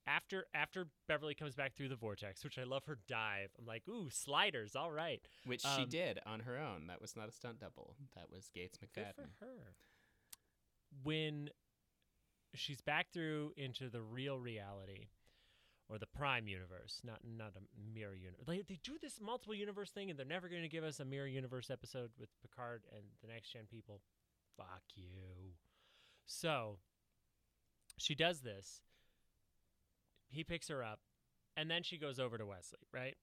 after 0.08 0.46
after 0.54 0.88
Beverly 1.08 1.34
comes 1.34 1.56
back 1.56 1.76
through 1.76 1.90
the 1.90 1.96
vortex, 1.96 2.44
which 2.44 2.58
I 2.58 2.64
love 2.64 2.86
her 2.86 3.00
dive. 3.08 3.50
I'm 3.60 3.66
like, 3.66 3.84
ooh, 3.88 4.10
sliders, 4.10 4.76
all 4.76 4.92
right. 4.92 5.22
Which 5.46 5.62
she 5.62 5.84
um, 5.84 5.90
did 5.90 6.20
on 6.26 6.42
her 6.42 6.58
own. 6.58 6.88
That 6.88 7.02
was 7.02 7.16
not 7.16 7.30
a 7.30 7.32
stunt 7.32 7.60
double. 7.60 7.96
That 8.16 8.30
was 8.32 8.50
Gates 8.54 8.78
McFadden. 8.78 9.16
Good 9.18 9.30
for 9.40 9.46
her. 9.46 9.76
When 11.04 11.50
she's 12.54 12.82
back 12.82 13.08
through 13.12 13.54
into 13.58 13.90
the 13.90 14.02
real 14.02 14.40
reality, 14.40 15.08
or 15.90 15.98
the 15.98 16.08
prime 16.08 16.48
universe, 16.48 17.02
not 17.04 17.20
not 17.24 17.54
a 17.56 17.94
mirror 17.94 18.16
universe. 18.16 18.46
They, 18.48 18.64
they 18.68 18.80
do 18.84 18.94
this 19.02 19.20
multiple 19.22 19.56
universe 19.56 19.92
thing, 19.92 20.10
and 20.10 20.18
they're 20.18 20.26
never 20.26 20.50
going 20.50 20.64
to 20.64 20.70
give 20.70 20.84
us 20.84 21.00
a 21.00 21.06
mirror 21.06 21.28
universe 21.28 21.70
episode 21.70 22.12
with 22.20 22.30
Picard 22.42 22.84
and 22.94 23.04
the 23.22 23.28
next 23.28 23.52
gen 23.52 23.64
people. 23.70 24.02
Fuck 24.58 24.84
you. 24.96 25.54
So 26.26 26.78
she 27.98 28.16
does 28.16 28.42
this. 28.42 28.82
He 30.30 30.44
picks 30.44 30.68
her 30.70 30.84
up, 30.84 31.00
and 31.56 31.70
then 31.70 31.84
she 31.84 31.98
goes 31.98 32.20
over 32.20 32.38
to 32.38 32.46
Wesley, 32.46 32.80
right? 32.94 33.16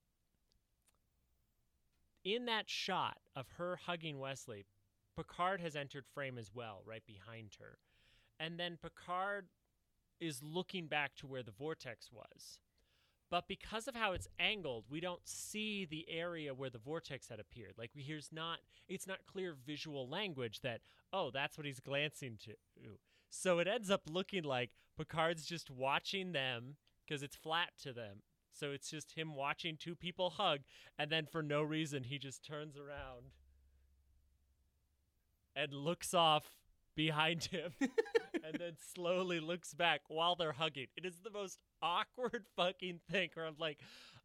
in 2.24 2.46
that 2.46 2.70
shot 2.70 3.18
of 3.34 3.46
her 3.58 3.76
hugging 3.86 4.18
Wesley, 4.18 4.64
Picard 5.16 5.60
has 5.60 5.76
entered 5.76 6.06
frame 6.06 6.38
as 6.38 6.50
well, 6.54 6.82
right 6.86 7.04
behind 7.06 7.56
her. 7.60 7.78
And 8.38 8.58
then 8.58 8.78
Picard 8.80 9.46
is 10.22 10.40
looking 10.42 10.86
back 10.86 11.16
to 11.16 11.26
where 11.26 11.42
the 11.42 11.50
vortex 11.50 12.10
was. 12.12 12.60
But 13.28 13.48
because 13.48 13.88
of 13.88 13.96
how 13.96 14.12
it's 14.12 14.28
angled, 14.38 14.84
we 14.88 15.00
don't 15.00 15.26
see 15.26 15.84
the 15.84 16.06
area 16.08 16.54
where 16.54 16.70
the 16.70 16.78
vortex 16.78 17.28
had 17.28 17.40
appeared. 17.40 17.72
Like 17.76 17.90
here's 17.94 18.30
not 18.30 18.58
it's 18.88 19.06
not 19.06 19.26
clear 19.26 19.56
visual 19.66 20.08
language 20.08 20.60
that 20.60 20.82
oh, 21.12 21.30
that's 21.32 21.58
what 21.58 21.66
he's 21.66 21.80
glancing 21.80 22.38
to. 22.44 22.52
So 23.30 23.58
it 23.58 23.66
ends 23.66 23.90
up 23.90 24.02
looking 24.08 24.44
like 24.44 24.70
Picard's 24.98 25.46
just 25.46 25.70
watching 25.70 26.32
them 26.32 26.76
because 27.04 27.22
it's 27.22 27.34
flat 27.34 27.70
to 27.82 27.92
them. 27.92 28.18
So 28.52 28.70
it's 28.70 28.90
just 28.90 29.12
him 29.12 29.34
watching 29.34 29.78
two 29.78 29.96
people 29.96 30.30
hug 30.30 30.60
and 30.98 31.10
then 31.10 31.26
for 31.26 31.42
no 31.42 31.62
reason 31.62 32.04
he 32.04 32.18
just 32.18 32.44
turns 32.44 32.76
around 32.76 33.32
and 35.56 35.72
looks 35.72 36.12
off 36.12 36.61
behind 36.94 37.44
him 37.44 37.72
and 37.80 38.56
then 38.58 38.72
slowly 38.94 39.40
looks 39.40 39.74
back 39.74 40.02
while 40.08 40.36
they're 40.36 40.52
hugging. 40.52 40.86
It 40.96 41.04
is 41.04 41.16
the 41.22 41.30
most 41.30 41.58
awkward 41.80 42.44
fucking 42.56 43.00
thing 43.10 43.30
where 43.34 43.46
I'm 43.46 43.56
like, 43.58 43.78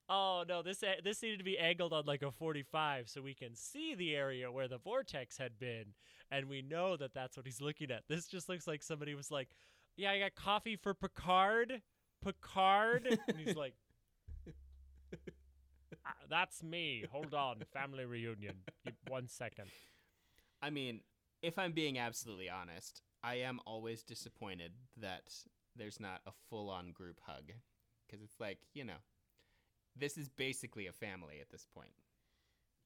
oh 0.10 0.44
no, 0.48 0.62
this 0.62 0.84
this 1.04 1.22
needed 1.22 1.38
to 1.40 1.44
be 1.44 1.58
angled 1.58 1.94
on 1.94 2.06
like 2.06 2.22
a 2.22 2.32
45 2.32 3.10
so 3.10 3.22
we 3.22 3.34
can 3.34 3.56
see 3.56 3.96
the 3.96 4.16
area 4.16 4.52
where 4.52 4.68
the 4.68 4.78
vortex 4.78 5.38
had 5.38 5.58
been, 5.60 5.94
and 6.32 6.48
we 6.48 6.62
know 6.62 6.98
that 6.98 7.14
that's 7.14 7.38
what 7.38 7.46
he's 7.46 7.62
looking 7.62 7.92
at. 7.92 8.04
This 8.08 8.28
just 8.28 8.50
looks 8.50 8.68
like 8.68 8.84
somebody 8.84 9.16
was 9.16 9.32
like, 9.32 9.50
yeah, 9.96 10.12
I 10.12 10.20
got 10.20 10.36
coffee 10.36 10.76
for 10.76 10.94
Picard, 10.94 11.82
Picard, 12.24 13.08
and 13.28 13.38
he's 13.38 13.56
like. 13.56 13.74
"Ah, 16.06 16.14
That's 16.30 16.64
me. 16.64 17.06
Hold 17.12 17.34
on. 17.34 17.64
Family 17.74 18.06
reunion. 18.06 18.56
One 19.08 19.28
second. 19.28 19.66
I 20.62 20.70
mean, 20.70 21.02
if 21.42 21.58
I'm 21.58 21.72
being 21.72 21.98
absolutely 21.98 22.50
honest, 22.50 23.02
I 23.24 23.36
am 23.36 23.60
always 23.66 24.04
disappointed 24.04 24.72
that 24.98 25.34
there's 25.76 26.00
not 26.00 26.22
a 26.26 26.32
full 26.50 26.70
on 26.70 26.92
group 26.92 27.20
hug. 27.26 27.52
Because 28.08 28.24
it's 28.24 28.40
like, 28.40 28.60
you 28.74 28.86
know, 28.86 29.02
this 29.96 30.18
is 30.18 30.30
basically 30.30 30.88
a 30.88 30.94
family 30.94 31.40
at 31.42 31.50
this 31.50 31.68
point. 31.74 31.92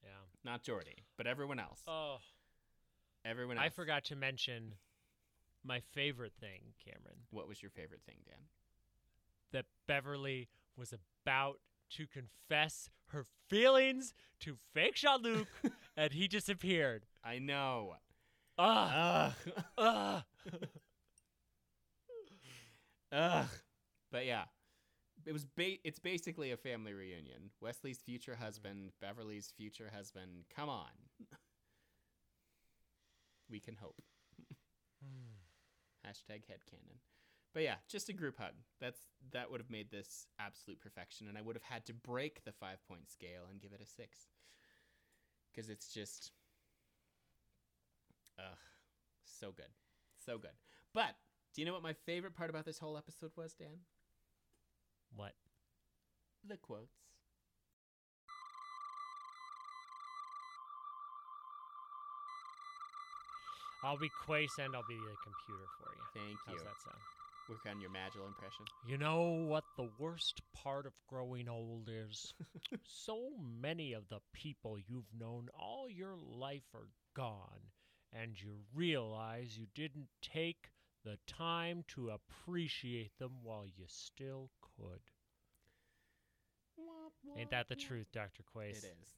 Yeah. 0.03 0.09
Not 0.43 0.63
Geordi, 0.63 1.03
but 1.17 1.27
everyone 1.27 1.59
else. 1.59 1.81
Oh, 1.87 2.17
everyone 3.23 3.57
else. 3.57 3.65
I 3.67 3.69
forgot 3.69 4.03
to 4.05 4.15
mention 4.15 4.73
my 5.63 5.79
favorite 5.93 6.33
thing, 6.39 6.73
Cameron. 6.83 7.19
What 7.29 7.47
was 7.47 7.61
your 7.61 7.69
favorite 7.69 8.01
thing, 8.05 8.17
Dan? 8.25 8.39
that 9.51 9.65
Beverly 9.87 10.49
was 10.77 10.93
about 10.93 11.59
to 11.91 12.07
confess 12.07 12.89
her 13.07 13.25
feelings 13.49 14.13
to 14.39 14.55
fake 14.73 14.95
Jean 14.95 15.21
Luc 15.21 15.47
and 15.97 16.13
he 16.13 16.27
disappeared. 16.27 17.05
I 17.23 17.39
know. 17.39 17.95
Ugh. 18.61 19.33
ah. 19.77 20.25
Ugh. 23.11 23.47
But 24.11 24.25
yeah, 24.25 24.43
it 25.25 25.33
was. 25.33 25.45
Ba- 25.45 25.83
it's 25.83 25.99
basically 25.99 26.51
a 26.51 26.57
family 26.57 26.93
reunion. 26.93 27.51
Wesley's 27.59 27.99
future 27.99 28.35
husband, 28.35 28.91
Beverly's 29.01 29.51
future 29.55 29.89
husband. 29.93 30.45
Come 30.55 30.69
on. 30.69 30.91
we 33.49 33.59
can 33.59 33.75
hope. 33.75 34.01
Hashtag 36.05 36.43
headcanon. 36.49 36.99
But 37.53 37.63
yeah, 37.63 37.75
just 37.89 38.09
a 38.09 38.13
group 38.13 38.37
hug. 38.39 38.53
That's 38.79 38.99
that 39.33 39.51
would 39.51 39.59
have 39.59 39.69
made 39.69 39.91
this 39.91 40.25
absolute 40.39 40.79
perfection, 40.79 41.27
and 41.27 41.37
I 41.37 41.41
would 41.41 41.55
have 41.55 41.63
had 41.63 41.85
to 41.87 41.93
break 41.93 42.43
the 42.43 42.51
five 42.51 42.77
point 42.87 43.09
scale 43.09 43.43
and 43.49 43.61
give 43.61 43.73
it 43.73 43.81
a 43.81 43.85
six. 43.85 44.19
Because 45.51 45.69
it's 45.69 45.93
just, 45.93 46.31
ugh, 48.39 48.57
so 49.23 49.51
good, 49.51 49.71
so 50.25 50.37
good. 50.37 50.51
But 50.93 51.15
do 51.53 51.61
you 51.61 51.65
know 51.65 51.73
what 51.73 51.83
my 51.83 51.93
favorite 52.05 52.35
part 52.35 52.49
about 52.49 52.65
this 52.65 52.79
whole 52.79 52.97
episode 52.97 53.31
was, 53.35 53.53
Dan? 53.53 53.79
What? 55.15 55.33
The 56.47 56.57
quotes. 56.57 57.01
I'll 63.83 63.97
be 63.97 64.09
Quace 64.25 64.57
and 64.59 64.75
I'll 64.75 64.85
be 64.87 64.95
the 64.95 65.15
computer 65.23 65.65
for 65.79 65.89
you. 65.89 66.03
Thank 66.13 66.37
you. 66.47 66.53
How's 66.53 66.63
that 66.63 66.81
sound? 66.83 67.01
Work 67.49 67.65
on 67.67 67.81
your 67.81 67.89
Magil 67.89 68.25
impression. 68.27 68.65
You 68.87 68.97
know 68.97 69.45
what 69.47 69.63
the 69.75 69.89
worst 69.97 70.41
part 70.53 70.85
of 70.85 70.93
growing 71.09 71.49
old 71.49 71.89
is? 71.89 72.33
so 72.83 73.31
many 73.59 73.93
of 73.93 74.07
the 74.09 74.19
people 74.33 74.77
you've 74.87 75.11
known 75.19 75.49
all 75.59 75.89
your 75.89 76.15
life 76.15 76.63
are 76.75 76.87
gone, 77.15 77.59
and 78.13 78.41
you 78.41 78.57
realize 78.73 79.57
you 79.57 79.67
didn't 79.73 80.07
take 80.21 80.71
the 81.03 81.17
time 81.27 81.83
to 81.89 82.09
appreciate 82.09 83.17
them 83.17 83.31
while 83.43 83.65
you 83.65 83.85
still 83.87 84.49
could. 84.61 85.01
Ain't 87.37 87.51
that 87.51 87.69
the 87.69 87.75
truth, 87.75 88.07
Dr. 88.11 88.43
Quace? 88.43 88.83
It 88.83 88.95
is. 89.01 89.09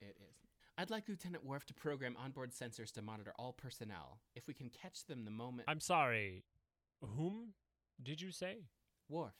It 0.00 0.16
is. 0.20 0.36
I'd 0.78 0.90
like 0.90 1.08
Lieutenant 1.08 1.44
Worf 1.44 1.66
to 1.66 1.74
program 1.74 2.16
onboard 2.22 2.52
sensors 2.52 2.92
to 2.92 3.02
monitor 3.02 3.32
all 3.38 3.52
personnel. 3.52 4.20
If 4.34 4.46
we 4.46 4.54
can 4.54 4.70
catch 4.70 5.04
them 5.06 5.24
the 5.24 5.30
moment. 5.30 5.68
I'm 5.68 5.80
sorry. 5.80 6.44
Whom 7.16 7.54
did 8.02 8.20
you 8.20 8.32
say? 8.32 8.68
Worf, 9.08 9.34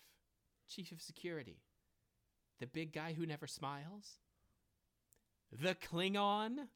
Chief 0.69 0.93
of 0.93 1.01
Security. 1.01 1.63
The 2.61 2.67
big 2.67 2.93
guy 2.93 3.15
who 3.15 3.27
never 3.27 3.47
smiles? 3.47 4.19
The 5.51 5.75
Klingon? 5.75 6.69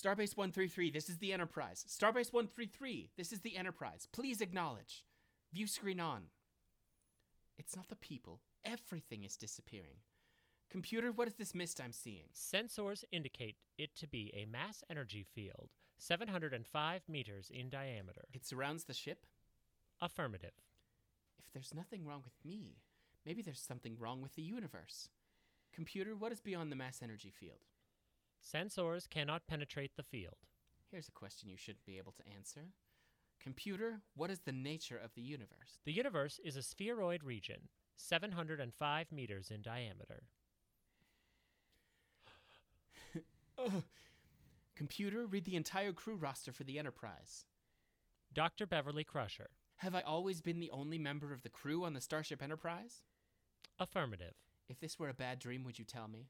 Starbase 0.00 0.34
133, 0.34 0.90
this 0.90 1.10
is 1.10 1.18
the 1.18 1.30
Enterprise. 1.30 1.84
Starbase 1.86 2.32
133, 2.32 3.10
this 3.18 3.32
is 3.32 3.40
the 3.40 3.58
Enterprise. 3.58 4.08
Please 4.12 4.40
acknowledge. 4.40 5.04
View 5.52 5.66
screen 5.66 6.00
on. 6.00 6.22
It's 7.58 7.76
not 7.76 7.88
the 7.88 7.96
people. 7.96 8.40
Everything 8.64 9.24
is 9.24 9.36
disappearing. 9.36 9.98
Computer, 10.70 11.12
what 11.12 11.28
is 11.28 11.34
this 11.34 11.54
mist 11.54 11.82
I'm 11.82 11.92
seeing? 11.92 12.28
Sensors 12.34 13.04
indicate 13.12 13.56
it 13.76 13.94
to 13.96 14.08
be 14.08 14.32
a 14.34 14.50
mass 14.50 14.82
energy 14.88 15.22
field, 15.34 15.68
705 15.98 17.02
meters 17.06 17.50
in 17.52 17.68
diameter. 17.68 18.24
It 18.32 18.46
surrounds 18.46 18.84
the 18.84 18.94
ship? 18.94 19.26
Affirmative. 20.00 20.54
If 21.38 21.52
there's 21.52 21.74
nothing 21.76 22.06
wrong 22.06 22.22
with 22.24 22.42
me, 22.42 22.78
maybe 23.26 23.42
there's 23.42 23.60
something 23.60 23.96
wrong 23.98 24.22
with 24.22 24.34
the 24.34 24.42
universe. 24.42 25.10
Computer, 25.74 26.16
what 26.16 26.32
is 26.32 26.40
beyond 26.40 26.72
the 26.72 26.76
mass 26.76 27.00
energy 27.02 27.30
field? 27.38 27.66
Sensors 28.42 29.08
cannot 29.08 29.46
penetrate 29.46 29.92
the 29.96 30.02
field. 30.02 30.36
Here's 30.90 31.08
a 31.08 31.12
question 31.12 31.48
you 31.48 31.56
shouldn't 31.56 31.84
be 31.84 31.98
able 31.98 32.12
to 32.12 32.28
answer. 32.36 32.72
Computer, 33.40 34.00
what 34.14 34.30
is 34.30 34.40
the 34.40 34.52
nature 34.52 34.98
of 35.02 35.14
the 35.14 35.22
universe? 35.22 35.80
The 35.84 35.92
universe 35.92 36.40
is 36.44 36.56
a 36.56 36.62
spheroid 36.62 37.22
region, 37.24 37.68
705 37.96 39.12
meters 39.12 39.50
in 39.50 39.62
diameter. 39.62 40.24
Ugh. 43.58 43.82
Computer, 44.76 45.26
read 45.26 45.44
the 45.44 45.56
entire 45.56 45.92
crew 45.92 46.16
roster 46.16 46.52
for 46.52 46.64
the 46.64 46.78
Enterprise. 46.78 47.44
Dr. 48.32 48.66
Beverly 48.66 49.04
Crusher. 49.04 49.50
Have 49.76 49.94
I 49.94 50.00
always 50.00 50.40
been 50.40 50.60
the 50.60 50.70
only 50.70 50.98
member 50.98 51.32
of 51.32 51.42
the 51.42 51.48
crew 51.48 51.84
on 51.84 51.92
the 51.92 52.00
Starship 52.00 52.42
Enterprise? 52.42 53.02
Affirmative. 53.78 54.34
If 54.68 54.80
this 54.80 54.98
were 54.98 55.08
a 55.08 55.14
bad 55.14 55.38
dream, 55.38 55.64
would 55.64 55.78
you 55.78 55.84
tell 55.84 56.08
me? 56.08 56.28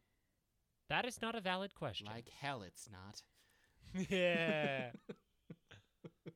That 0.91 1.07
is 1.07 1.23
not 1.23 1.37
a 1.37 1.41
valid 1.41 1.75
question. 1.75 2.09
Like 2.09 2.29
hell, 2.41 2.63
it's 2.63 2.89
not. 2.91 3.23
yeah. 4.11 4.91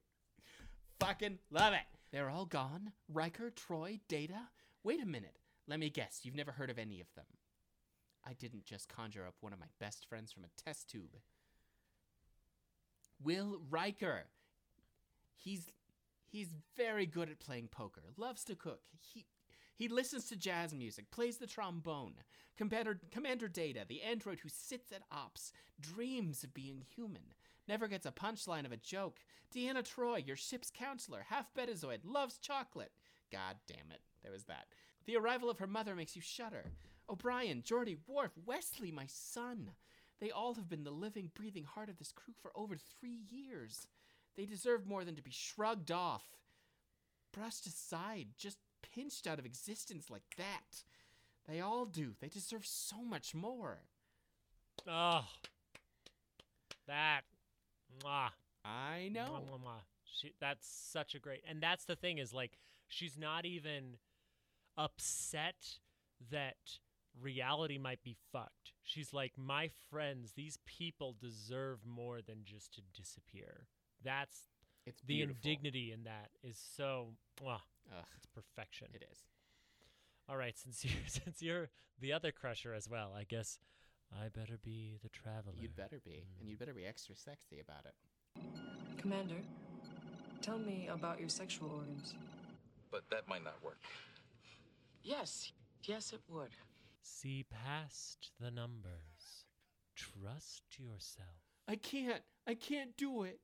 Fucking 1.01 1.39
love 1.51 1.75
it. 1.75 1.81
They're 2.13 2.31
all 2.31 2.47
gone? 2.47 2.93
Riker, 3.13 3.51
Troi, 3.51 3.99
Data? 4.09 4.49
Wait 4.85 5.03
a 5.03 5.07
minute. 5.07 5.39
Let 5.67 5.81
me 5.81 5.91
guess, 5.91 6.21
you've 6.23 6.37
never 6.37 6.53
heard 6.53 6.71
of 6.71 6.79
any 6.79 7.01
of 7.01 7.13
them. 7.17 7.25
I 8.25 8.35
didn't 8.35 8.65
just 8.65 8.89
conjure 8.89 9.27
up 9.27 9.35
one 9.41 9.53
of 9.53 9.59
my 9.59 9.67
best 9.81 10.07
friends 10.09 10.31
from 10.31 10.45
a 10.45 10.63
test 10.63 10.89
tube. 10.89 11.17
Will 13.23 13.61
Riker. 13.69 14.27
He's 15.35 15.69
he's 16.31 16.55
very 16.77 17.07
good 17.07 17.29
at 17.29 17.41
playing 17.41 17.69
poker. 17.73 18.03
Loves 18.17 18.45
to 18.45 18.55
cook. 18.55 18.83
He 19.01 19.27
he 19.75 19.89
listens 19.89 20.29
to 20.29 20.37
jazz 20.37 20.73
music, 20.75 21.11
plays 21.11 21.39
the 21.39 21.47
trombone. 21.47 22.15
Commander, 22.57 23.01
Commander 23.11 23.49
Data, 23.49 23.85
the 23.89 24.03
android 24.03 24.41
who 24.41 24.49
sits 24.49 24.93
at 24.93 25.03
ops, 25.11 25.53
dreams 25.81 26.45
of 26.45 26.55
being 26.55 26.83
human, 26.95 27.35
never 27.67 27.89
gets 27.89 28.07
a 28.07 28.13
punchline 28.13 28.65
of 28.65 28.73
a 28.73 28.77
joke. 28.77 29.19
Deanna 29.53 29.83
Troi, 29.83 30.25
your 30.25 30.37
ship's 30.37 30.71
counselor, 30.71 31.27
half 31.29 31.53
betazoid, 31.55 32.01
loves 32.05 32.39
chocolate. 32.39 32.93
God 33.33 33.57
damn 33.67 33.91
it, 33.91 34.03
there 34.23 34.33
was 34.33 34.45
that. 34.45 34.67
The 35.07 35.17
arrival 35.17 35.51
of 35.51 35.59
her 35.59 35.67
mother 35.67 35.95
makes 35.97 36.15
you 36.15 36.23
shudder. 36.23 36.73
O'Brien, 37.11 37.63
Geordi, 37.63 37.99
Worf, 38.07 38.33
Wesley, 38.47 38.91
my 38.91 39.07
son. 39.07 39.73
They 40.21 40.31
all 40.31 40.55
have 40.55 40.69
been 40.69 40.85
the 40.85 40.91
living, 40.91 41.31
breathing 41.35 41.65
heart 41.65 41.89
of 41.89 41.99
this 41.99 42.13
crew 42.13 42.35
for 42.41 42.53
over 42.55 42.77
three 42.77 43.19
years. 43.29 43.87
They 44.37 44.47
deserve 44.47 44.87
more 44.87 45.05
than 45.05 45.17
to 45.17 45.23
be 45.23 45.31
shrugged 45.31 45.91
off, 45.91 46.25
brushed 47.33 47.67
aside, 47.67 48.29
just 48.39 48.59
pinched 48.93 49.27
out 49.27 49.39
of 49.39 49.47
existence 49.47 50.11
like 50.11 50.23
that. 50.37 50.85
They 51.49 51.61
all 51.61 51.85
do. 51.87 52.13
They 52.21 52.29
deserve 52.29 52.65
so 52.67 53.03
much 53.03 53.35
more. 53.35 53.79
Oh, 54.89 55.25
that. 56.87 57.23
Mwah. 58.03 58.31
I 58.65 59.09
Mwah, 59.11 59.13
know. 59.13 59.43
mwah, 59.51 59.61
mwah. 59.61 59.81
She, 60.21 60.33
that's 60.41 60.67
such 60.67 61.15
a 61.15 61.19
great, 61.19 61.43
and 61.49 61.61
that's 61.63 61.85
the 61.85 61.97
thing 61.97 62.19
is 62.19 62.33
like 62.33 62.53
she's 62.89 63.17
not 63.19 63.45
even 63.45 63.97
upset 64.79 65.79
that 66.31 66.57
reality 67.21 67.79
might 67.79 68.03
be 68.03 68.17
fucked. 68.33 68.73
She's 68.83 69.13
like, 69.13 69.33
my 69.37 69.71
friends, 69.91 70.33
these 70.37 70.59
people 70.67 71.15
deserve 71.21 71.81
more 71.87 72.21
than 72.23 72.39
just 72.45 72.73
to 72.75 72.81
disappear. 72.97 73.67
That's 74.03 74.49
It's 74.87 75.01
the 75.03 75.15
beautiful. 75.17 75.37
indignity 75.45 75.93
in 75.93 76.05
that 76.05 76.31
is 76.43 76.59
so. 76.77 77.09
Mwah, 77.43 77.61
Ugh, 77.93 78.05
it's 78.17 78.27
perfection. 78.27 78.89
it 78.95 79.05
is. 79.11 79.19
All 80.29 80.37
right, 80.37 80.57
since 80.63 80.85
you're 80.85 81.07
since 81.07 81.43
you're 81.43 81.69
the 82.01 82.13
other 82.13 82.33
crusher 82.33 82.75
as 82.75 82.89
well, 82.89 83.13
I 83.17 83.25
guess 83.25 83.59
I 84.13 84.29
better 84.29 84.59
be 84.63 84.99
the 85.03 85.09
traveler. 85.09 85.55
You'd 85.61 85.77
better 85.77 86.01
be, 86.05 86.11
Mm. 86.37 86.41
and 86.41 86.49
you'd 86.49 86.59
better 86.59 86.75
be 86.75 86.85
extra 86.87 87.15
sexy 87.17 87.61
about 87.61 87.85
it. 87.87 87.95
Commander, 88.99 89.37
tell 90.41 90.59
me 90.59 90.89
about 90.91 91.21
your 91.21 91.29
sexual 91.29 91.71
organs. 91.71 92.15
But 92.91 93.03
that 93.11 93.27
might 93.29 93.43
not 93.45 93.63
work. 93.63 93.79
Yes, 95.03 95.53
yes, 95.83 96.13
it 96.13 96.21
would. 96.29 96.51
See 97.03 97.45
past 97.51 98.31
the 98.41 98.51
numbers. 98.51 99.45
Trust 99.95 100.63
yourself. 100.79 101.29
I 101.69 101.77
can't. 101.77 102.23
I 102.47 102.55
can't 102.55 102.97
do 102.97 103.25
it. 103.25 103.41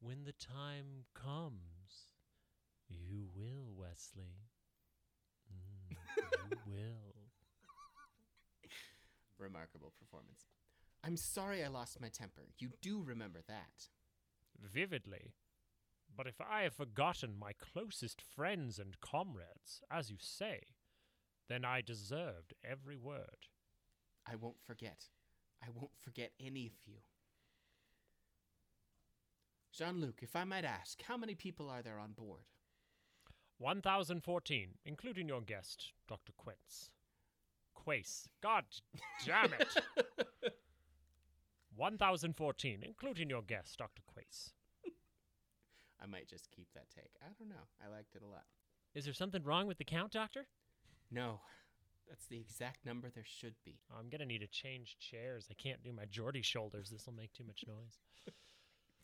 When 0.00 0.24
the 0.24 0.32
time 0.32 1.04
comes, 1.14 1.81
you 3.08 3.26
will, 3.34 3.72
Wesley. 3.76 4.36
Mm, 5.52 5.96
you 6.50 6.56
will. 6.66 7.14
Remarkable 9.38 9.92
performance. 9.98 10.46
I'm 11.04 11.16
sorry 11.16 11.64
I 11.64 11.68
lost 11.68 12.00
my 12.00 12.08
temper. 12.08 12.42
You 12.58 12.70
do 12.80 13.02
remember 13.02 13.40
that. 13.48 13.88
Vividly. 14.60 15.34
But 16.16 16.26
if 16.26 16.40
I 16.40 16.62
have 16.62 16.74
forgotten 16.74 17.38
my 17.38 17.52
closest 17.52 18.20
friends 18.20 18.78
and 18.78 19.00
comrades, 19.00 19.80
as 19.90 20.10
you 20.10 20.16
say, 20.20 20.60
then 21.48 21.64
I 21.64 21.80
deserved 21.80 22.54
every 22.64 22.96
word. 22.96 23.48
I 24.30 24.36
won't 24.36 24.60
forget. 24.64 25.06
I 25.62 25.68
won't 25.74 25.96
forget 26.00 26.32
any 26.38 26.66
of 26.66 26.72
you. 26.86 26.98
Jean 29.72 30.00
Luc, 30.00 30.22
if 30.22 30.36
I 30.36 30.44
might 30.44 30.64
ask, 30.64 31.02
how 31.02 31.16
many 31.16 31.34
people 31.34 31.70
are 31.70 31.82
there 31.82 31.98
on 31.98 32.12
board? 32.12 32.42
1014, 33.62 34.68
including 34.84 35.28
your 35.28 35.40
guest, 35.40 35.92
Dr. 36.08 36.32
Quince. 36.36 36.90
Quaice. 37.74 38.28
God 38.42 38.64
damn 39.24 39.52
it! 39.54 39.76
1014, 41.76 42.82
including 42.82 43.30
your 43.30 43.42
guest, 43.42 43.78
Dr. 43.78 44.02
Quaice. 44.06 44.50
I 46.02 46.06
might 46.06 46.28
just 46.28 46.50
keep 46.50 46.66
that 46.74 46.90
take. 46.94 47.12
I 47.22 47.26
don't 47.38 47.48
know. 47.48 47.68
I 47.84 47.88
liked 47.88 48.16
it 48.16 48.22
a 48.22 48.26
lot. 48.26 48.44
Is 48.94 49.04
there 49.04 49.14
something 49.14 49.44
wrong 49.44 49.68
with 49.68 49.78
the 49.78 49.84
count, 49.84 50.12
Doctor? 50.12 50.46
No, 51.10 51.40
that's 52.08 52.26
the 52.26 52.40
exact 52.40 52.84
number 52.84 53.08
there 53.08 53.24
should 53.24 53.54
be. 53.64 53.78
I'm 53.96 54.08
gonna 54.10 54.26
need 54.26 54.40
to 54.40 54.48
change 54.48 54.98
chairs. 54.98 55.46
I 55.50 55.54
can't 55.54 55.82
do 55.82 55.92
my 55.92 56.04
Geordi 56.06 56.44
shoulders. 56.44 56.90
This 56.90 57.06
will 57.06 57.14
make 57.14 57.32
too 57.32 57.44
much 57.44 57.64
noise. 57.66 58.00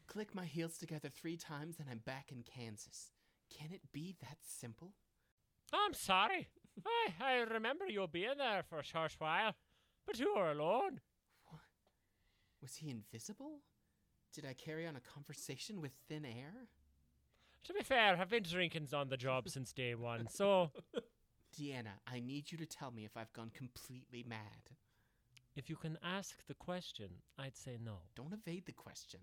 Click 0.08 0.34
my 0.34 0.46
heels 0.46 0.76
together 0.76 1.08
three 1.08 1.36
times 1.36 1.76
and 1.78 1.88
I'm 1.88 1.98
back 1.98 2.32
in 2.32 2.42
Kansas. 2.42 3.12
Can 3.56 3.72
it 3.72 3.82
be 3.92 4.14
that 4.20 4.38
simple? 4.42 4.92
I'm 5.72 5.94
sorry. 5.94 6.48
I, 6.86 7.24
I 7.24 7.34
remember 7.40 7.86
you 7.86 8.06
being 8.10 8.38
there 8.38 8.62
for 8.68 8.78
a 8.78 8.84
short 8.84 9.14
while, 9.18 9.54
but 10.06 10.18
you 10.18 10.34
were 10.36 10.50
alone. 10.50 11.00
What? 11.46 11.60
Was 12.62 12.76
he 12.76 12.90
invisible? 12.90 13.60
Did 14.34 14.46
I 14.46 14.54
carry 14.54 14.86
on 14.86 14.96
a 14.96 15.00
conversation 15.00 15.80
with 15.80 15.92
thin 16.08 16.24
air? 16.24 16.68
To 17.64 17.72
be 17.72 17.82
fair, 17.82 18.16
I've 18.18 18.30
been 18.30 18.44
drinking 18.44 18.88
on 18.94 19.08
the 19.08 19.16
job 19.16 19.48
since 19.50 19.72
day 19.72 19.94
one, 19.94 20.28
so 20.30 20.70
Deanna, 21.58 21.98
I 22.06 22.20
need 22.20 22.52
you 22.52 22.58
to 22.58 22.66
tell 22.66 22.90
me 22.90 23.04
if 23.04 23.16
I've 23.16 23.32
gone 23.32 23.50
completely 23.54 24.24
mad. 24.26 24.70
if 25.56 25.68
you 25.68 25.76
can 25.76 25.98
ask 26.04 26.46
the 26.46 26.54
question, 26.54 27.08
I'd 27.38 27.56
say 27.56 27.78
no. 27.82 27.98
Don't 28.14 28.32
evade 28.32 28.66
the 28.66 28.72
question. 28.72 29.20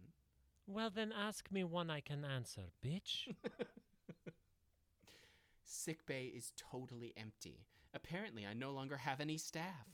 Well, 0.68 0.90
then 0.90 1.14
ask 1.18 1.52
me 1.52 1.64
one 1.64 1.90
I 1.90 2.02
can 2.02 2.26
answer, 2.26 2.64
bitch. 2.84 3.28
Sick 5.66 6.06
bay 6.06 6.26
is 6.26 6.52
totally 6.58 7.14
empty. 7.18 7.66
Apparently, 7.94 8.46
I 8.46 8.54
no 8.54 8.72
longer 8.72 8.98
have 8.98 9.20
any 9.20 9.38
staff. 9.38 9.88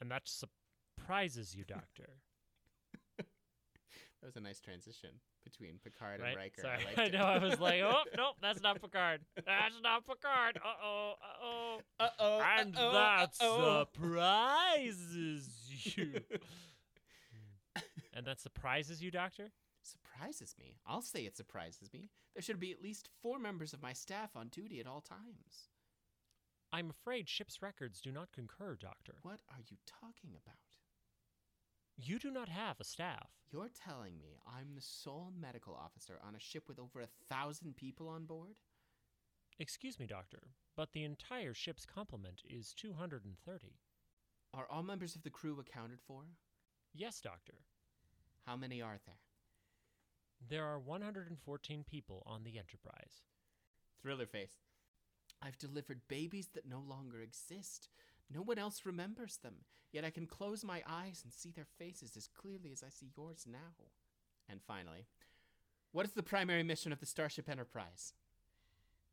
and 0.00 0.10
that 0.10 0.22
surprises 0.26 1.54
you, 1.54 1.64
Doctor. 1.64 2.08
That 4.20 4.28
was 4.28 4.36
a 4.36 4.40
nice 4.40 4.58
transition 4.58 5.10
between 5.44 5.78
Picard 5.84 6.18
right? 6.22 6.28
and 6.28 6.36
Riker. 6.38 6.62
Sorry, 6.62 6.78
I, 6.96 7.02
I 7.02 7.08
know. 7.08 7.24
I 7.24 7.36
was 7.36 7.60
like, 7.60 7.82
oh 7.82 8.04
nope, 8.16 8.36
that's 8.40 8.62
not 8.62 8.80
Picard. 8.80 9.20
That's 9.36 9.74
not 9.82 10.06
Picard. 10.06 10.56
Uh 10.56 10.82
oh. 10.82 11.12
Uh 11.20 11.44
oh. 11.44 11.80
Uh-oh, 12.00 12.42
And 12.58 12.74
uh-oh, 12.74 12.92
that 12.94 13.34
uh-oh. 13.42 13.84
surprises 13.92 15.50
you. 15.94 16.22
and 18.14 18.24
that 18.26 18.40
surprises 18.40 19.02
you, 19.02 19.10
Doctor? 19.10 19.50
Surprises 19.84 20.54
me. 20.58 20.78
I'll 20.86 21.02
say 21.02 21.26
it 21.26 21.36
surprises 21.36 21.92
me. 21.92 22.10
There 22.34 22.42
should 22.42 22.58
be 22.58 22.72
at 22.72 22.82
least 22.82 23.10
four 23.22 23.38
members 23.38 23.72
of 23.72 23.82
my 23.82 23.92
staff 23.92 24.34
on 24.34 24.48
duty 24.48 24.80
at 24.80 24.86
all 24.86 25.02
times. 25.02 25.68
I'm 26.72 26.90
afraid 26.90 27.28
ship's 27.28 27.62
records 27.62 28.00
do 28.00 28.10
not 28.10 28.32
concur, 28.32 28.76
Doctor. 28.80 29.16
What 29.22 29.40
are 29.50 29.60
you 29.68 29.76
talking 29.86 30.30
about? 30.30 30.56
You 31.96 32.18
do 32.18 32.30
not 32.30 32.48
have 32.48 32.80
a 32.80 32.84
staff. 32.84 33.28
You're 33.52 33.68
telling 33.68 34.18
me 34.18 34.38
I'm 34.46 34.74
the 34.74 34.80
sole 34.80 35.32
medical 35.38 35.74
officer 35.74 36.18
on 36.26 36.34
a 36.34 36.40
ship 36.40 36.64
with 36.66 36.80
over 36.80 37.00
a 37.00 37.08
thousand 37.28 37.76
people 37.76 38.08
on 38.08 38.24
board? 38.24 38.56
Excuse 39.60 40.00
me, 40.00 40.06
Doctor, 40.06 40.48
but 40.76 40.92
the 40.92 41.04
entire 41.04 41.54
ship's 41.54 41.86
complement 41.86 42.42
is 42.48 42.72
230. 42.72 43.78
Are 44.52 44.66
all 44.68 44.82
members 44.82 45.14
of 45.14 45.22
the 45.22 45.30
crew 45.30 45.60
accounted 45.60 46.00
for? 46.00 46.24
Yes, 46.92 47.20
Doctor. 47.20 47.54
How 48.46 48.56
many 48.56 48.82
are 48.82 48.98
there? 49.06 49.23
There 50.46 50.64
are 50.64 50.78
114 50.78 51.84
people 51.90 52.22
on 52.26 52.44
the 52.44 52.58
Enterprise. 52.58 53.22
Thriller 54.02 54.26
face. 54.26 54.56
I've 55.40 55.56
delivered 55.56 56.06
babies 56.06 56.48
that 56.54 56.68
no 56.68 56.82
longer 56.86 57.20
exist. 57.20 57.88
No 58.32 58.42
one 58.42 58.58
else 58.58 58.82
remembers 58.84 59.38
them, 59.38 59.54
yet 59.90 60.04
I 60.04 60.10
can 60.10 60.26
close 60.26 60.62
my 60.62 60.82
eyes 60.86 61.22
and 61.24 61.32
see 61.32 61.50
their 61.50 61.66
faces 61.78 62.16
as 62.16 62.28
clearly 62.28 62.72
as 62.72 62.82
I 62.82 62.90
see 62.90 63.10
yours 63.16 63.46
now. 63.50 63.88
And 64.48 64.60
finally, 64.60 65.06
what 65.92 66.04
is 66.04 66.12
the 66.12 66.22
primary 66.22 66.62
mission 66.62 66.92
of 66.92 67.00
the 67.00 67.06
Starship 67.06 67.48
Enterprise? 67.48 68.12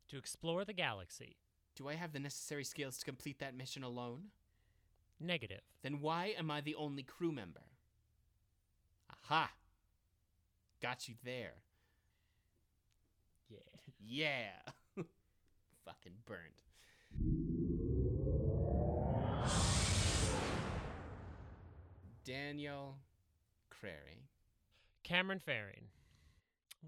To 0.08 0.18
explore 0.18 0.66
the 0.66 0.74
galaxy. 0.74 1.36
Do 1.74 1.88
I 1.88 1.94
have 1.94 2.12
the 2.12 2.18
necessary 2.18 2.64
skills 2.64 2.98
to 2.98 3.06
complete 3.06 3.38
that 3.38 3.56
mission 3.56 3.82
alone? 3.82 4.24
Negative. 5.18 5.62
Then 5.82 6.00
why 6.00 6.34
am 6.38 6.50
I 6.50 6.60
the 6.60 6.74
only 6.74 7.02
crew 7.02 7.32
member? 7.32 7.62
Aha! 9.10 9.52
Got 10.82 11.08
you 11.08 11.14
there. 11.24 11.54
Yeah. 13.48 13.58
Yeah! 14.04 14.72
Fucking 15.84 16.12
burned. 16.26 16.62
Daniel 22.24 22.96
Crary. 23.70 24.26
Cameron 25.04 25.38
Faring. 25.38 25.84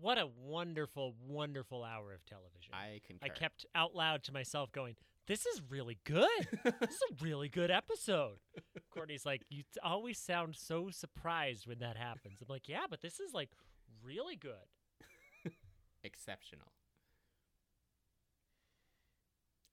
What 0.01 0.19
a 0.19 0.29
wonderful, 0.45 1.15
wonderful 1.29 1.85
hour 1.85 2.13
of 2.13 2.25
television. 2.27 2.73
I 2.73 3.01
concur. 3.07 3.27
I 3.27 3.29
kept 3.29 3.67
out 3.75 3.95
loud 3.95 4.25
to 4.25 4.33
myself 4.33 4.73
going, 4.73 4.97
This 5.29 5.47
is 5.47 5.63
really 5.69 5.99
good. 6.05 6.29
this 6.65 6.91
is 6.91 7.03
a 7.13 7.25
really 7.25 7.49
good 7.49 7.71
episode. 7.71 8.39
Courtney's 8.93 9.25
like, 9.25 9.43
You 9.51 9.63
always 9.85 10.19
sound 10.19 10.57
so 10.57 10.91
surprised 10.91 11.67
when 11.67 11.79
that 11.79 11.97
happens. 11.97 12.41
I'm 12.41 12.49
like, 12.49 12.69
Yeah, 12.69 12.87
but 12.91 13.03
this 13.03 13.21
is 13.21 13.33
like 13.33 13.51
really 14.05 14.37
good. 14.37 14.53
exceptional. 16.05 16.73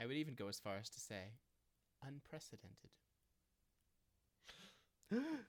I 0.02 0.06
would 0.06 0.16
even 0.16 0.34
go 0.34 0.48
as 0.48 0.60
far 0.60 0.78
as 0.78 0.90
to 0.90 1.00
say 1.00 1.34
unprecedented. 2.04 2.90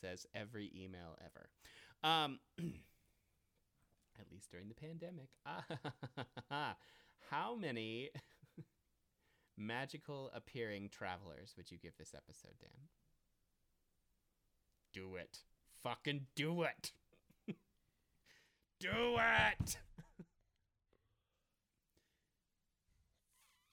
Says 0.00 0.26
every 0.34 0.70
email 0.74 1.18
ever. 1.20 1.50
Um, 2.02 2.38
at 4.18 4.30
least 4.32 4.50
during 4.50 4.68
the 4.68 4.74
pandemic. 4.74 5.28
How 7.30 7.54
many 7.54 8.10
magical 9.58 10.30
appearing 10.34 10.88
travelers 10.88 11.54
would 11.56 11.70
you 11.70 11.78
give 11.78 11.96
this 11.98 12.14
episode, 12.16 12.54
Dan? 12.60 12.88
Do 14.92 15.16
it. 15.16 15.40
Fucking 15.82 16.26
do 16.34 16.62
it. 16.62 16.92
do 18.80 19.16
it. 19.18 19.76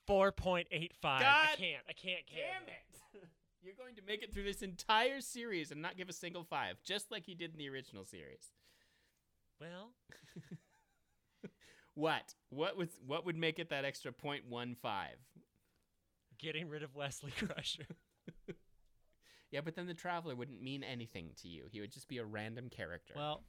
4.85. 0.08 0.66
I 1.04 1.56
can't. 1.58 1.84
I 1.88 1.94
can't. 1.94 2.24
Damn 2.30 2.64
it. 2.68 2.98
it. 3.14 3.28
You're 3.62 3.76
going 3.78 3.96
to 3.96 4.02
make 4.08 4.24
it 4.24 4.34
through 4.34 4.44
this 4.44 4.62
entire 4.62 5.20
series 5.20 5.72
and 5.72 5.82
not 5.82 5.98
give 5.98 6.08
a 6.08 6.14
single 6.14 6.44
five, 6.44 6.78
just 6.84 7.12
like 7.12 7.28
you 7.28 7.36
did 7.36 7.52
in 7.52 7.58
the 7.58 7.70
original 7.70 8.06
series. 8.06 8.52
Well, 9.60 9.92
what? 11.96 12.36
What 12.50 12.78
was 12.78 12.90
what 13.06 13.26
would 13.26 13.36
make 13.36 13.60
it 13.60 13.70
that 13.70 13.84
extra 13.84 14.14
0.15? 14.14 14.76
Getting 16.40 16.70
rid 16.70 16.84
of 16.84 16.96
Wesley 16.96 17.32
Crusher. 17.38 17.88
Yeah, 19.52 19.62
but 19.64 19.76
then 19.76 19.88
the 19.88 19.94
traveler 19.94 20.36
wouldn't 20.36 20.62
mean 20.62 20.84
anything 20.84 21.32
to 21.42 21.48
you. 21.48 21.66
He 21.72 21.80
would 21.80 21.92
just 21.92 22.08
be 22.08 22.18
a 22.18 22.26
random 22.26 22.70
character. 22.70 23.14
Well, 23.16 23.44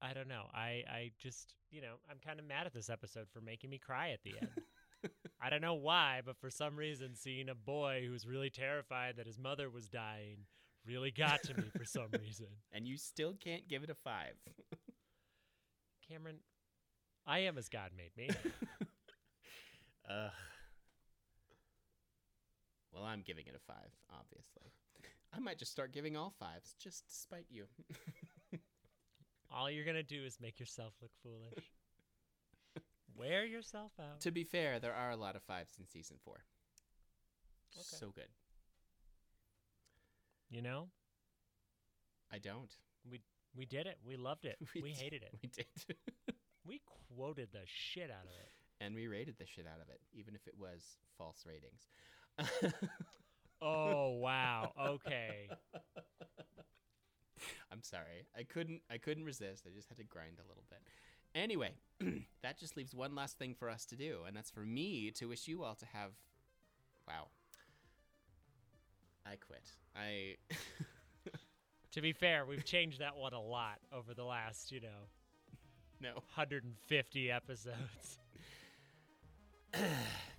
I 0.00 0.14
don't 0.14 0.28
know. 0.28 0.44
I 0.54 0.84
I 0.88 1.10
just 1.18 1.54
you 1.70 1.82
know 1.82 1.94
I'm 2.10 2.18
kind 2.24 2.38
of 2.38 2.46
mad 2.46 2.66
at 2.66 2.72
this 2.72 2.88
episode 2.88 3.26
for 3.32 3.40
making 3.40 3.70
me 3.70 3.78
cry 3.78 4.10
at 4.10 4.22
the 4.22 4.34
end. 4.40 4.50
I 5.42 5.48
don't 5.50 5.62
know 5.62 5.74
why, 5.74 6.20
but 6.24 6.36
for 6.38 6.50
some 6.50 6.76
reason, 6.76 7.14
seeing 7.14 7.48
a 7.48 7.54
boy 7.54 8.02
who 8.04 8.12
was 8.12 8.26
really 8.26 8.50
terrified 8.50 9.16
that 9.16 9.26
his 9.26 9.38
mother 9.38 9.70
was 9.70 9.88
dying 9.88 10.46
really 10.86 11.10
got 11.10 11.42
to 11.44 11.54
me 11.54 11.64
for 11.76 11.84
some 11.84 12.08
reason. 12.20 12.46
and 12.72 12.86
you 12.86 12.96
still 12.96 13.34
can't 13.34 13.68
give 13.68 13.82
it 13.82 13.90
a 13.90 13.94
five. 13.94 14.34
Cameron, 16.08 16.36
I 17.26 17.40
am 17.40 17.58
as 17.58 17.68
God 17.68 17.90
made 17.96 18.16
me. 18.16 18.30
Ugh. 20.10 20.30
Well, 22.92 23.04
I'm 23.04 23.22
giving 23.22 23.46
it 23.46 23.54
a 23.54 23.60
five, 23.72 23.90
obviously. 24.12 24.72
I 25.32 25.38
might 25.38 25.58
just 25.58 25.70
start 25.70 25.92
giving 25.92 26.16
all 26.16 26.32
fives, 26.38 26.74
just 26.82 27.06
to 27.08 27.14
spite 27.14 27.46
you. 27.50 27.66
All 29.52 29.68
you're 29.70 29.84
gonna 29.84 30.02
do 30.04 30.22
is 30.24 30.38
make 30.40 30.60
yourself 30.60 30.92
look 31.02 31.10
foolish. 31.24 31.64
Wear 33.16 33.44
yourself 33.44 33.90
out. 34.00 34.20
to 34.20 34.30
be 34.30 34.44
fair, 34.44 34.78
there 34.78 34.94
are 34.94 35.10
a 35.10 35.16
lot 35.16 35.34
of 35.36 35.42
fives 35.42 35.76
in 35.78 35.86
season 35.86 36.16
four. 36.24 36.36
Okay. 37.76 37.82
So 37.82 38.10
good. 38.10 38.28
You 40.50 40.62
know, 40.62 40.88
I 42.32 42.38
don't. 42.38 42.70
we 43.10 43.20
we 43.56 43.66
did 43.66 43.86
it. 43.86 43.98
We 44.06 44.16
loved 44.16 44.44
it. 44.44 44.56
We, 44.74 44.90
did- 44.92 44.96
hated 44.98 45.22
it. 45.22 45.34
We 45.42 45.48
did. 45.48 45.66
We 46.66 46.80
quoted 47.16 47.48
the 47.52 47.62
shit 47.64 48.10
out 48.10 48.24
of 48.24 48.30
it. 48.30 48.84
and 48.84 48.94
we 48.94 49.08
rated 49.08 49.36
the 49.38 49.46
shit 49.46 49.66
out 49.66 49.80
of 49.80 49.88
it, 49.88 50.00
even 50.12 50.34
if 50.36 50.46
it 50.46 50.54
was 50.56 50.98
false 51.18 51.42
ratings. 51.46 51.88
Oh 53.62 54.12
wow. 54.22 54.72
Okay. 54.80 55.50
I'm 57.70 57.82
sorry. 57.82 58.26
I 58.34 58.42
couldn't 58.44 58.80
I 58.90 58.96
couldn't 58.96 59.24
resist. 59.24 59.66
I 59.66 59.70
just 59.74 59.88
had 59.88 59.98
to 59.98 60.04
grind 60.04 60.38
a 60.38 60.48
little 60.48 60.64
bit. 60.70 60.80
Anyway, 61.34 61.74
that 62.42 62.58
just 62.58 62.76
leaves 62.76 62.94
one 62.94 63.14
last 63.14 63.38
thing 63.38 63.54
for 63.54 63.68
us 63.68 63.84
to 63.86 63.96
do, 63.96 64.20
and 64.26 64.34
that's 64.34 64.50
for 64.50 64.60
me 64.60 65.10
to 65.12 65.26
wish 65.26 65.46
you 65.46 65.62
all 65.62 65.74
to 65.74 65.84
have 65.92 66.12
wow. 67.06 67.28
I 69.26 69.36
quit. 69.36 69.70
I 69.94 70.36
To 71.92 72.00
be 72.00 72.12
fair, 72.12 72.46
we've 72.46 72.64
changed 72.64 73.00
that 73.00 73.16
one 73.16 73.32
a 73.34 73.40
lot 73.40 73.78
over 73.92 74.14
the 74.14 74.22
last, 74.24 74.70
you 74.70 74.80
know, 74.80 75.08
no. 76.00 76.14
150 76.14 77.30
episodes. 77.30 78.18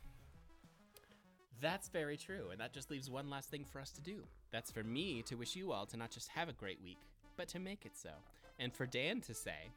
That's 1.62 1.90
very 1.90 2.18
true, 2.18 2.50
and 2.52 2.60
that 2.60 2.74
just 2.74 2.90
leaves 2.90 3.10
one 3.10 3.30
last 3.30 3.50
thing 3.50 3.66
for 3.66 3.80
us 3.80 3.92
to 3.92 4.02
do. 4.02 4.24
That's 4.52 4.72
for 4.72 4.84
me 4.84 5.22
to 5.28 5.36
wish 5.36 5.56
you 5.56 5.72
all 5.72 5.86
to 5.88 5.98
not 5.98 6.10
just 6.10 6.28
have 6.30 6.50
a 6.50 6.54
great 6.54 6.82
week, 6.84 6.98
but 7.38 7.48
to 7.50 7.60
make 7.60 7.86
it 7.86 7.96
so. 7.96 8.10
And 8.60 8.74
for 8.74 8.88
Dan 8.88 9.22
to 9.22 9.34
say, 9.34 9.70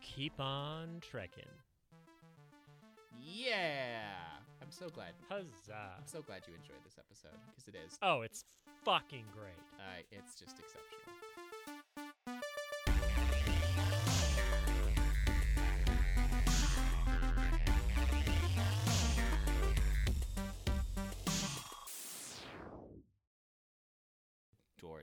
Keep 0.00 0.40
on 0.40 1.00
trekking. 1.00 1.44
Yeah! 3.20 4.12
I'm 4.62 4.70
so 4.70 4.88
glad. 4.88 5.12
Huzzah. 5.28 5.94
I'm 5.98 6.06
so 6.06 6.22
glad 6.22 6.42
you 6.46 6.54
enjoyed 6.54 6.82
this 6.84 6.96
episode, 6.98 7.38
because 7.48 7.68
it 7.68 7.74
is. 7.86 7.98
Oh, 8.02 8.22
it's 8.22 8.44
fucking 8.84 9.24
great. 9.32 9.54
Uh, 9.78 10.02
it's 10.10 10.38
just 10.38 10.58
exceptional. 10.58 11.33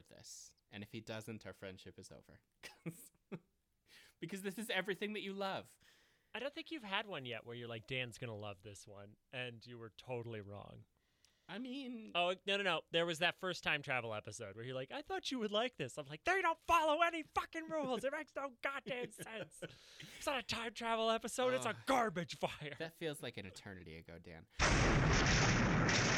This, 0.10 0.52
and 0.72 0.84
if 0.84 0.91
he 0.91 0.99
doesn't, 1.02 1.45
our 1.45 1.54
friendship 1.54 1.95
is 1.97 2.12
over. 2.12 2.39
because 4.22 4.41
this 4.41 4.58
is 4.58 4.70
everything 4.74 5.14
that 5.14 5.22
you 5.22 5.34
love. 5.34 5.66
I 6.34 6.39
don't 6.39 6.54
think 6.54 6.72
you've 6.72 6.84
had 6.84 7.08
one 7.08 7.26
yet 7.26 7.41
where 7.45 7.56
you're 7.56 7.68
like, 7.68 7.88
Dan's 7.88 8.18
gonna 8.18 8.36
love 8.36 8.58
this 8.64 8.86
one, 8.88 9.10
and 9.34 9.56
you 9.66 9.78
were 9.78 9.91
totally 9.97 10.41
wrong. 10.41 10.84
I 11.49 11.58
mean, 11.60 12.12
Oh 12.16 12.34
no 12.47 12.56
no 12.56 12.64
no! 12.64 12.80
There 12.93 13.06
was 13.06 13.20
that 13.20 13.36
first 13.41 13.62
time 13.64 13.82
travel 13.82 14.14
episode 14.14 14.56
where 14.56 14.64
you're 14.64 14.76
like, 14.76 14.91
I 14.95 15.02
thought 15.02 15.32
you 15.32 15.39
would 15.39 15.52
like 15.52 15.76
this. 15.76 15.97
I'm 15.97 16.06
like, 16.10 16.22
they 16.26 16.41
don't 16.41 16.58
follow 16.66 16.99
any 17.06 17.24
fucking 17.36 17.64
rules. 17.70 18.06
It 18.06 18.14
makes 18.18 18.32
no 18.38 18.52
goddamn 18.64 19.12
sense. 19.12 19.74
It's 20.18 20.26
not 20.26 20.39
a 20.39 20.43
time 20.43 20.72
travel 20.74 21.10
episode. 21.12 21.54
It's 21.54 21.66
a 21.66 21.76
garbage 21.88 22.38
fire. 22.38 22.76
that 22.80 22.97
feels 22.99 23.22
like 23.22 23.38
an 23.38 23.45
eternity 23.47 23.97
ago, 23.97 24.14
Dan. 24.24 24.45